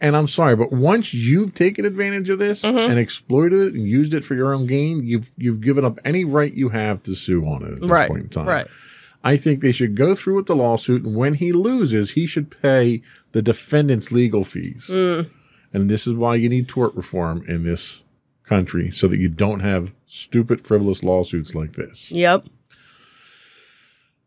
[0.01, 2.77] And I'm sorry, but once you've taken advantage of this Mm-hmm.
[2.91, 6.25] and exploited it and used it for your own gain, you've you've given up any
[6.27, 8.09] right you have to sue on it at this Right.
[8.11, 8.47] point in time.
[8.47, 8.67] Right.
[9.23, 12.51] I think they should go through with the lawsuit, and when he loses, he should
[12.61, 13.01] pay
[13.33, 14.89] the defendant's legal fees.
[14.93, 15.31] Mm.
[15.75, 18.05] And this is why you need tort reform in this
[18.45, 22.13] country, so that you don't have stupid, frivolous lawsuits like this.
[22.13, 22.47] Yep.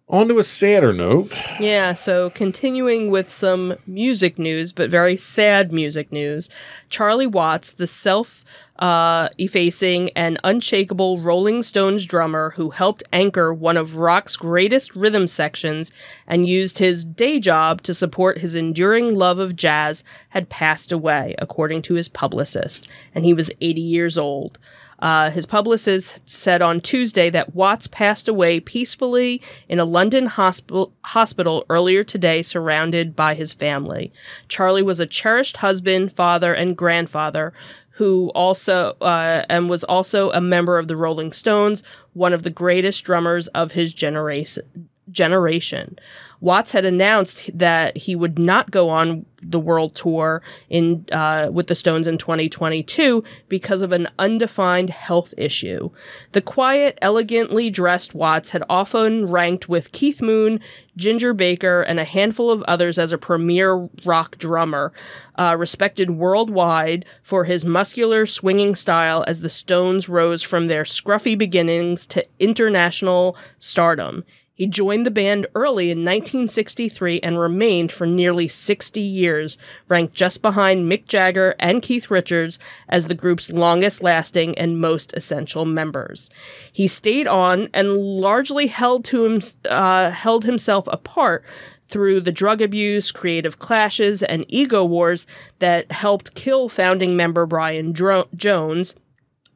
[0.10, 1.34] On to a sadder note.
[1.60, 6.50] Yeah, so continuing with some music news, but very sad music news.
[6.90, 8.46] Charlie Watts, the self
[8.80, 15.28] uh, effacing and unshakable Rolling Stones drummer who helped anchor one of rock's greatest rhythm
[15.28, 15.92] sections
[16.28, 21.36] and used his day job to support his enduring love of jazz, had passed away,
[21.40, 24.60] according to his publicist, and he was 80 years old.
[25.00, 30.92] Uh, his publicist said on Tuesday that Watts passed away peacefully in a London hospital,
[31.04, 34.12] hospital earlier today, surrounded by his family.
[34.48, 37.54] Charlie was a cherished husband, father, and grandfather
[37.98, 41.82] who also uh, and was also a member of the Rolling Stones,
[42.14, 44.90] one of the greatest drummers of his generation.
[45.12, 45.98] Generation.
[46.40, 51.68] Watts had announced that he would not go on the world tour in uh, with
[51.68, 55.90] the Stones in 2022 because of an undefined health issue.
[56.34, 60.60] The quiet, elegantly dressed Watts had often ranked with Keith Moon,
[60.96, 64.92] Ginger Baker, and a handful of others as a premier rock drummer,
[65.38, 71.38] uh, respected worldwide for his muscular, swinging style as the Stones rose from their scruffy
[71.38, 74.24] beginnings to international stardom.
[74.58, 79.56] He joined the band early in 1963 and remained for nearly 60 years,
[79.88, 82.58] ranked just behind Mick Jagger and Keith Richards
[82.90, 86.32] as the group's longest lasting and most essential members.
[86.74, 91.44] He stayed on and largely held to him, uh, held himself apart
[91.88, 95.28] through the drug abuse, creative clashes, and ego wars
[95.60, 98.96] that helped kill founding member Brian Jones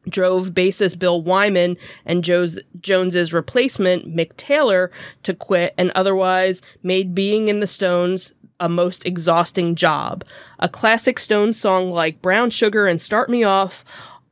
[0.07, 4.91] drove bassist Bill Wyman and Joe's, Jones's replacement Mick Taylor
[5.23, 10.23] to quit and otherwise made being in the Stones a most exhausting job.
[10.59, 13.83] A classic Stones song like Brown Sugar and Start Me Off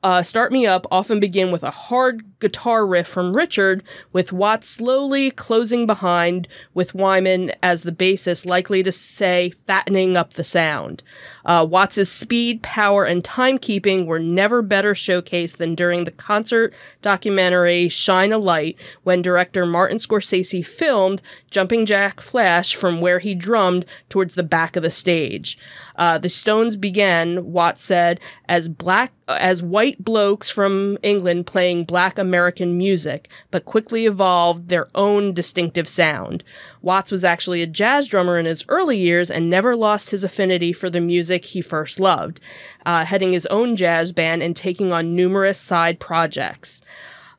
[0.02, 3.84] uh, Start Me Up often begin with a hard guitar riff from Richard,
[4.14, 10.36] with Watts slowly closing behind, with Wyman as the bassist, likely to say, fattening up
[10.36, 11.04] the sound.
[11.44, 17.90] Uh, Watts's speed, power, and timekeeping were never better showcased than during the concert documentary
[17.90, 21.22] Shine a Light, when director Martin Scorsese filmed
[21.52, 25.58] Jumping Jack Flash from where he drummed towards the back of the stage.
[25.98, 32.18] Uh, the Stones began, Watts said, as black as white blokes from England playing black
[32.18, 36.44] American music, but quickly evolved their own distinctive sound.
[36.82, 40.74] Watts was actually a jazz drummer in his early years and never lost his affinity
[40.74, 42.40] for the music he first loved,
[42.86, 46.82] uh, heading his own jazz band and taking on numerous side projects.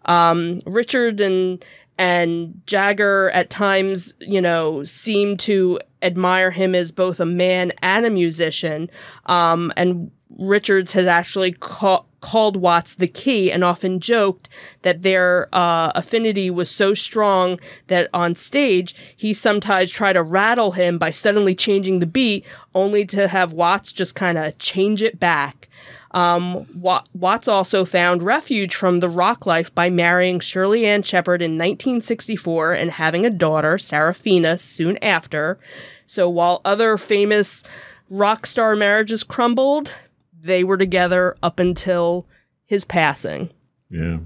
[0.05, 1.64] Um, Richard and
[1.99, 8.07] and Jagger at times, you know, seemed to admire him as both a man and
[8.07, 8.91] a musician.
[9.26, 10.11] Um, and
[10.41, 14.49] Richards has actually ca- called Watts the key and often joked
[14.82, 20.72] that their uh, affinity was so strong that on stage he sometimes tried to rattle
[20.72, 25.20] him by suddenly changing the beat, only to have Watts just kind of change it
[25.20, 25.68] back.
[26.12, 31.53] Um, Watts also found refuge from the rock life by marrying Shirley Ann Shepard in
[31.53, 35.59] 1964 and having a daughter, Seraphina, soon after.
[36.07, 37.62] So while other famous
[38.09, 39.95] rock star marriages crumbled,
[40.41, 42.26] they were together up until
[42.66, 43.51] his passing.
[43.91, 44.18] Yeah.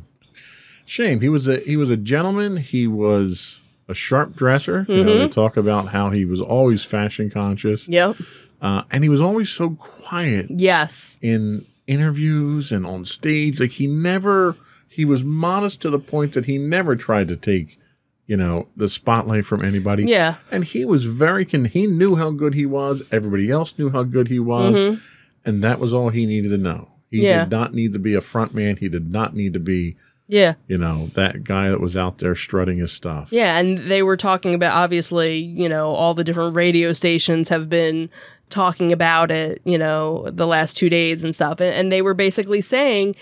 [0.84, 1.20] Shame.
[1.20, 2.58] He was a he was a gentleman.
[2.58, 4.84] He was a sharp dresser.
[4.88, 5.06] You mm-hmm.
[5.06, 7.88] know, they talk about how he was always fashion conscious.
[7.88, 8.16] Yep.
[8.60, 10.46] Uh, and he was always so quiet.
[10.48, 11.18] Yes.
[11.20, 13.60] In interviews and on stage.
[13.60, 14.56] Like he never,
[14.88, 17.78] he was modest to the point that he never tried to take,
[18.26, 20.04] you know, the spotlight from anybody.
[20.04, 20.36] Yeah.
[20.50, 23.02] And he was very, con- he knew how good he was.
[23.10, 24.80] Everybody else knew how good he was.
[24.80, 25.00] Mm-hmm.
[25.44, 26.90] And that was all he needed to know.
[27.10, 27.44] He yeah.
[27.44, 28.76] did not need to be a front man.
[28.76, 32.34] He did not need to be, yeah, you know, that guy that was out there
[32.34, 33.30] strutting his stuff.
[33.30, 37.68] Yeah, and they were talking about obviously, you know, all the different radio stations have
[37.68, 38.10] been
[38.50, 41.60] talking about it, you know, the last two days and stuff.
[41.60, 43.16] And, and they were basically saying,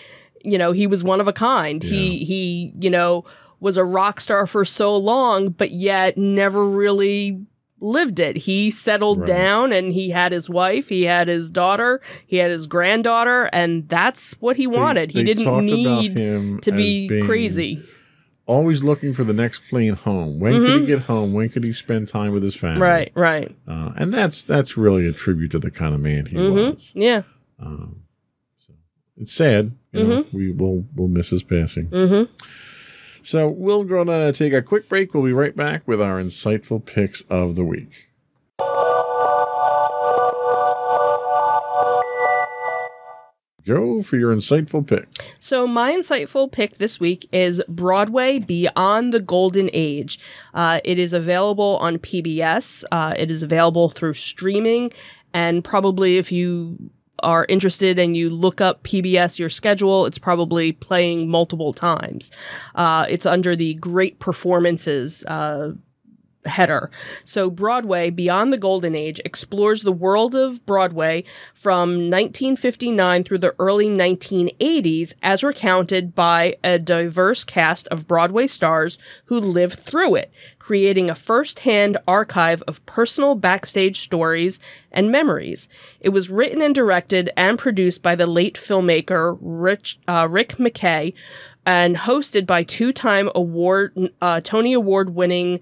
[0.44, 1.82] you know, he was one of a kind.
[1.82, 1.90] Yeah.
[1.90, 3.24] He, he, you know,
[3.60, 7.44] was a rock star for so long, but yet never really
[7.82, 8.36] lived it.
[8.36, 9.26] He settled right.
[9.26, 13.88] down and he had his wife, he had his daughter, he had his granddaughter, and
[13.88, 15.10] that's what he wanted.
[15.10, 17.82] They, he didn't need him to be crazy
[18.46, 20.40] always looking for the next plane home.
[20.40, 20.62] When mm-hmm.
[20.62, 20.86] could he mm-hmm.
[20.86, 21.32] get home?
[21.32, 22.82] When could he spend time with his family?
[22.82, 23.56] Right, right.
[23.66, 26.70] Uh, and that's that's really a tribute to the kind of man he mm-hmm.
[26.70, 26.92] was.
[26.94, 27.22] Yeah.
[27.58, 28.02] Um,
[28.56, 28.72] so
[29.16, 29.76] it's sad.
[29.92, 30.10] You mm-hmm.
[30.10, 31.88] know, we will we'll miss his passing.
[33.22, 35.14] So we're gonna take a quick break.
[35.14, 38.08] We'll be right back with our insightful picks of the week.
[43.64, 45.08] Go for your insightful pick.
[45.38, 50.18] So, my insightful pick this week is Broadway Beyond the Golden Age.
[50.52, 54.92] Uh, it is available on PBS, uh, it is available through streaming,
[55.32, 56.90] and probably if you
[57.22, 62.30] are interested and you look up PBS, your schedule, it's probably playing multiple times.
[62.74, 65.72] Uh, it's under the Great Performances uh,
[66.44, 66.90] header.
[67.24, 73.54] So, Broadway Beyond the Golden Age explores the world of Broadway from 1959 through the
[73.58, 80.32] early 1980s as recounted by a diverse cast of Broadway stars who lived through it,
[80.72, 84.58] creating a first hand archive of personal backstage stories
[84.90, 85.68] and memories.
[86.00, 91.12] It was written and directed and produced by the late filmmaker Rich, uh, Rick McKay
[91.66, 95.60] and hosted by two time award, uh, Tony Award winning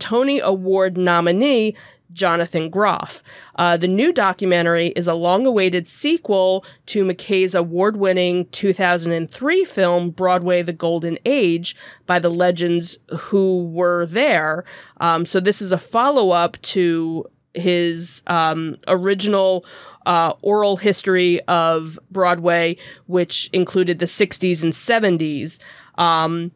[0.00, 1.76] Tony Award nominee
[2.12, 3.22] Jonathan Groff.
[3.56, 10.10] Uh, the new documentary is a long awaited sequel to McKay's award winning 2003 film,
[10.10, 14.64] Broadway The Golden Age, by the legends who were there.
[15.00, 19.64] Um, so, this is a follow up to his um, original
[20.06, 25.60] uh, oral history of Broadway, which included the 60s and 70s.
[25.96, 26.52] Um,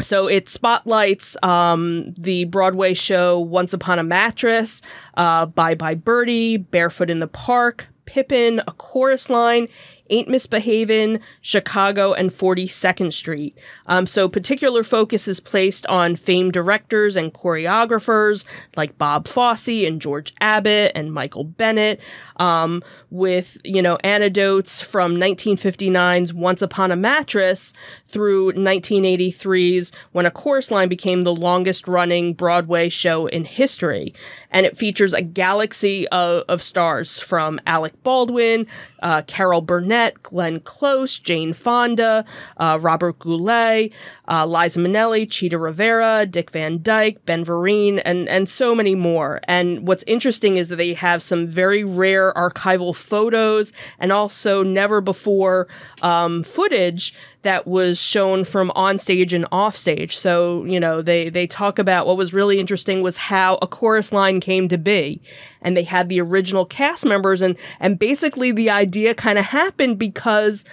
[0.00, 4.82] so it spotlights um, the Broadway show Once Upon a Mattress,
[5.16, 9.68] uh, Bye Bye Birdie, Barefoot in the Park, Pippin, A Chorus Line,
[10.10, 13.58] Ain't Misbehavin', Chicago, and 42nd Street.
[13.86, 18.44] Um, so particular focus is placed on famed directors and choreographers
[18.76, 22.00] like Bob Fosse and George Abbott and Michael Bennett,
[22.36, 27.72] um, with, you know, anecdotes from 1959's Once Upon a Mattress
[28.06, 34.14] through 1983's When a Chorus Line became the longest running Broadway show in history.
[34.50, 38.66] And it features a galaxy of, of stars from Alec Baldwin,
[39.02, 42.24] uh, Carol Burnett, Glenn Close, Jane Fonda,
[42.56, 43.92] uh, Robert Goulet,
[44.28, 49.40] uh, Liza Minnelli, Chita Rivera, Dick Van Dyke, Ben Vereen, and, and so many more.
[49.44, 55.00] And what's interesting is that they have some very rare archival photos and also never
[55.00, 55.66] before
[56.02, 60.18] um, footage that was shown from on stage and off stage.
[60.18, 64.12] So, you know, they, they talk about what was really interesting was how a chorus
[64.12, 65.22] line came to be.
[65.62, 69.98] And they had the original cast members and, and basically the idea kind of happened
[69.98, 70.64] because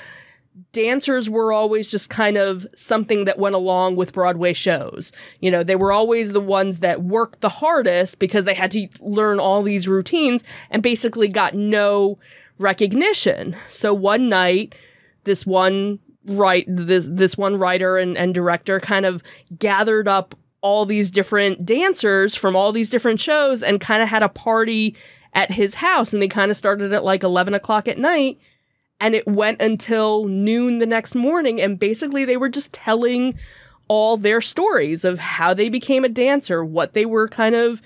[0.72, 5.12] dancers were always just kind of something that went along with Broadway shows.
[5.40, 8.88] You know, they were always the ones that worked the hardest because they had to
[9.00, 12.20] learn all these routines and basically got no
[12.58, 13.56] recognition.
[13.70, 14.76] So one night,
[15.24, 19.22] this one right this this one writer and, and director kind of
[19.60, 24.24] gathered up all these different dancers from all these different shows and kind of had
[24.24, 24.96] a party
[25.34, 28.40] at his house and they kind of started at like 11 o'clock at night
[29.00, 33.38] and it went until noon the next morning and basically they were just telling
[33.88, 37.82] all their stories of how they became a dancer what they were kind of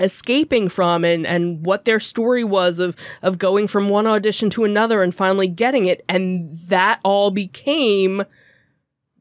[0.00, 4.64] escaping from and and what their story was of of going from one audition to
[4.64, 6.04] another and finally getting it.
[6.08, 8.24] And that all became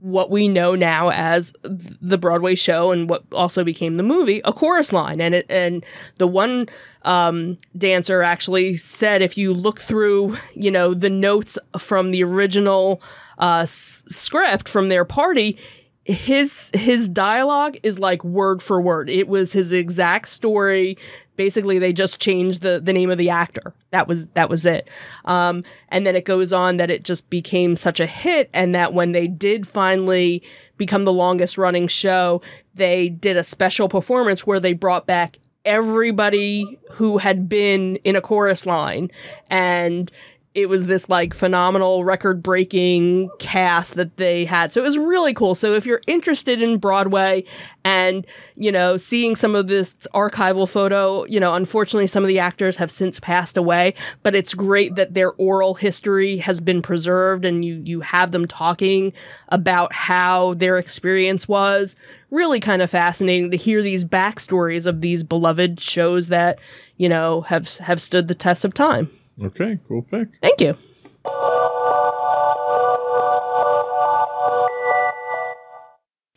[0.01, 4.51] what we know now as the Broadway show and what also became the movie, a
[4.51, 5.21] chorus line.
[5.21, 5.85] And it, and
[6.17, 6.67] the one
[7.03, 13.01] um, dancer actually said, if you look through, you know, the notes from the original
[13.37, 15.57] uh, s- script from their party,
[16.03, 19.07] his his dialogue is like word for word.
[19.07, 20.97] It was his exact story.
[21.41, 23.73] Basically, they just changed the the name of the actor.
[23.89, 24.87] That was that was it.
[25.25, 28.93] Um, and then it goes on that it just became such a hit, and that
[28.93, 30.43] when they did finally
[30.77, 32.43] become the longest running show,
[32.75, 38.21] they did a special performance where they brought back everybody who had been in a
[38.21, 39.09] chorus line
[39.49, 40.11] and
[40.53, 44.73] it was this like phenomenal record breaking cast that they had.
[44.73, 45.55] So it was really cool.
[45.55, 47.45] So if you're interested in Broadway
[47.85, 48.27] and,
[48.57, 52.75] you know, seeing some of this archival photo, you know, unfortunately some of the actors
[52.75, 53.93] have since passed away,
[54.23, 58.45] but it's great that their oral history has been preserved and you you have them
[58.45, 59.13] talking
[59.49, 61.95] about how their experience was.
[62.29, 66.59] Really kind of fascinating to hear these backstories of these beloved shows that,
[66.97, 69.09] you know, have have stood the test of time.
[69.43, 70.29] Okay, cool pick.
[70.41, 70.77] Thank you.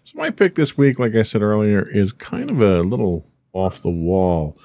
[0.05, 3.83] So my pick this week, like I said earlier, is kind of a little off
[3.83, 4.59] the wall.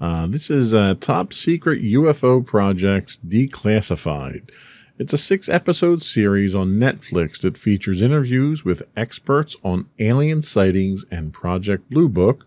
[0.00, 4.50] Uh, this is uh, Top Secret UFO Projects Declassified.
[4.98, 11.04] It's a six episode series on Netflix that features interviews with experts on alien sightings
[11.10, 12.46] and Project Blue Book,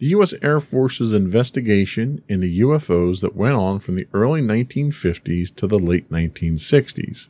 [0.00, 0.32] the U.S.
[0.40, 6.10] Air Force's investigation into UFOs that went on from the early 1950s to the late
[6.10, 7.28] 1960s.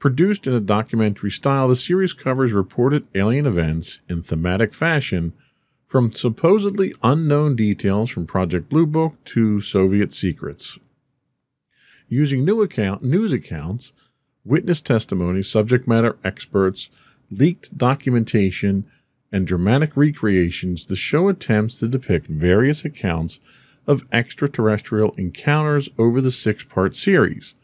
[0.00, 5.32] Produced in a documentary style, the series covers reported alien events in thematic fashion,
[5.86, 10.80] from supposedly unknown details from Project Blue Book to Soviet secrets.
[12.08, 13.92] Using new account, news accounts,
[14.44, 16.90] witness testimony, subject matter experts,
[17.30, 18.84] leaked documentation,
[19.30, 23.40] and dramatic recreations, the show attempts to depict various accounts
[23.86, 27.54] of extraterrestrial encounters over the six part series.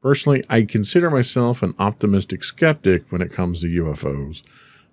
[0.00, 4.42] Personally, I consider myself an optimistic skeptic when it comes to UFOs.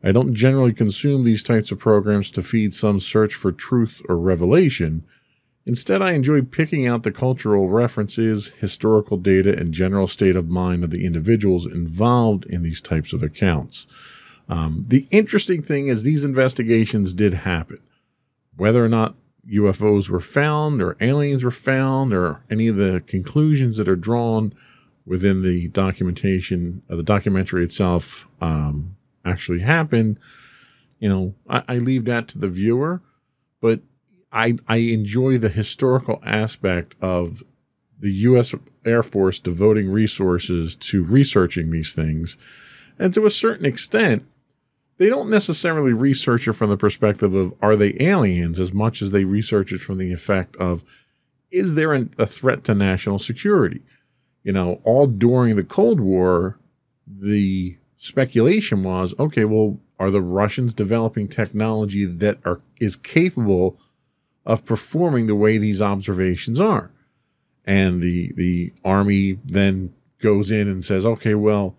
[0.04, 4.18] I don't generally consume these types of programs to feed some search for truth or
[4.18, 5.04] revelation.
[5.66, 10.84] Instead, I enjoy picking out the cultural references, historical data, and general state of mind
[10.84, 13.88] of the individuals involved in these types of accounts.
[14.48, 17.80] Um, the interesting thing is these investigations did happen.
[18.56, 19.16] Whether or not
[19.50, 24.54] UFOs were found or aliens were found or any of the conclusions that are drawn
[25.06, 30.20] within the documentation of the documentary itself um, actually happened,
[31.00, 33.02] you know, I, I leave that to the viewer.
[33.62, 33.82] But
[34.32, 37.43] I, I enjoy the historical aspect of
[38.00, 38.54] the U.S.
[38.84, 42.38] Air Force devoting resources to researching these things.
[43.00, 44.28] And to a certain extent,
[44.98, 49.12] they don't necessarily research it from the perspective of are they aliens as much as
[49.12, 50.84] they research it from the effect of
[51.52, 53.82] is there an, a threat to national security?
[54.43, 56.60] You know, all during the Cold War,
[57.08, 63.80] the speculation was okay, well, are the Russians developing technology that are is capable
[64.46, 66.91] of performing the way these observations are?
[67.66, 71.76] And the the army then goes in and says, okay, well,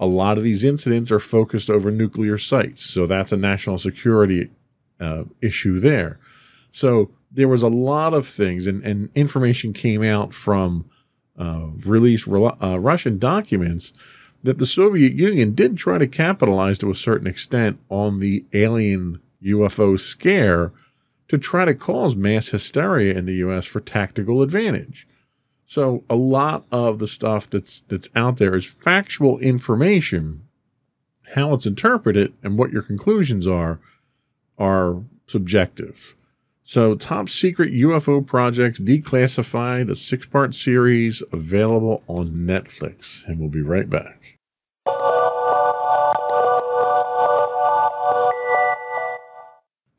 [0.00, 2.82] a lot of these incidents are focused over nuclear sites.
[2.82, 4.50] So that's a national security
[4.98, 6.18] uh, issue there.
[6.72, 10.90] So there was a lot of things, and, and information came out from
[11.38, 13.92] uh, released uh, Russian documents
[14.42, 19.20] that the Soviet Union did try to capitalize to a certain extent on the alien
[19.44, 20.72] UFO scare
[21.28, 25.06] to try to cause mass hysteria in the US for tactical advantage.
[25.70, 30.48] So a lot of the stuff that's that's out there is factual information.
[31.36, 33.78] How it's interpreted and what your conclusions are
[34.58, 36.16] are subjective.
[36.64, 43.24] So, Top Secret UFO Projects Declassified, a six part series available on Netflix.
[43.28, 44.39] And we'll be right back.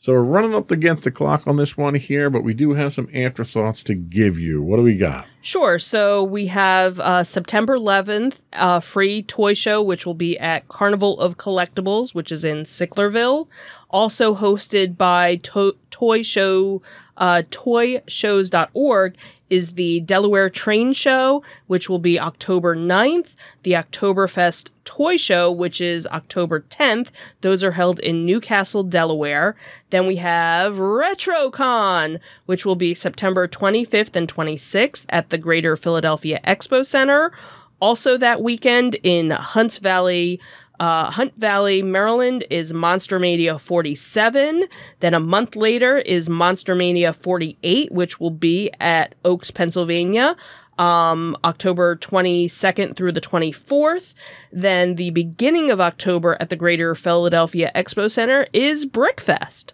[0.02, 2.92] So we're running up against the clock on this one here, but we do have
[2.92, 4.60] some afterthoughts to give you.
[4.60, 5.28] What do we got?
[5.44, 5.78] Sure.
[5.78, 11.20] So we have uh, September 11th, a free toy show, which will be at Carnival
[11.20, 13.48] of Collectibles, which is in Sicklerville.
[13.92, 16.82] Also hosted by to- Toy Show,
[17.22, 19.16] uh, toyshows.org
[19.52, 25.80] is the Delaware Train Show, which will be October 9th, the Oktoberfest Toy Show, which
[25.80, 27.10] is October 10th.
[27.42, 29.56] Those are held in Newcastle, Delaware.
[29.92, 36.40] Then we have RetroCon, which will be September 25th and 26th at the Greater Philadelphia
[36.44, 37.32] Expo Center.
[37.80, 40.40] Also that weekend in Hunts Valley,
[40.82, 44.66] uh, Hunt Valley, Maryland is Monster Mania 47.
[45.00, 50.36] Then a month later is Monster Mania 48, which will be at Oaks, Pennsylvania.
[50.80, 54.16] Um, October 22nd through the 24th.
[54.52, 59.74] Then the beginning of October at the Greater Philadelphia Expo Center is Brickfest.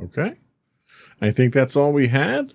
[0.00, 0.36] Okay.
[1.20, 2.54] I think that's all we had.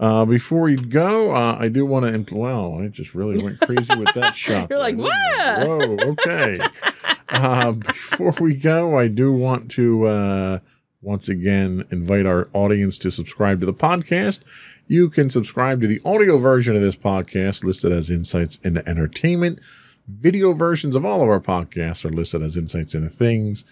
[0.00, 2.34] Uh, before we go, uh, I do want to.
[2.34, 4.70] Wow, I just really went crazy with that shot.
[4.70, 6.58] You're there, like, "What?" Whoa, okay.
[7.30, 10.58] uh, before we go, I do want to uh,
[11.02, 14.40] once again invite our audience to subscribe to the podcast.
[14.86, 19.60] You can subscribe to the audio version of this podcast listed as Insights into Entertainment.
[20.08, 23.64] Video versions of all of our podcasts are listed as Insights into Things.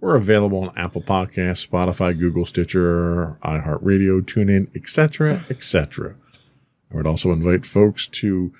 [0.00, 6.16] We're available on Apple Podcasts, Spotify, Google, Stitcher, iHeartRadio, TuneIn, etc., etc.
[6.92, 8.52] I would also invite folks to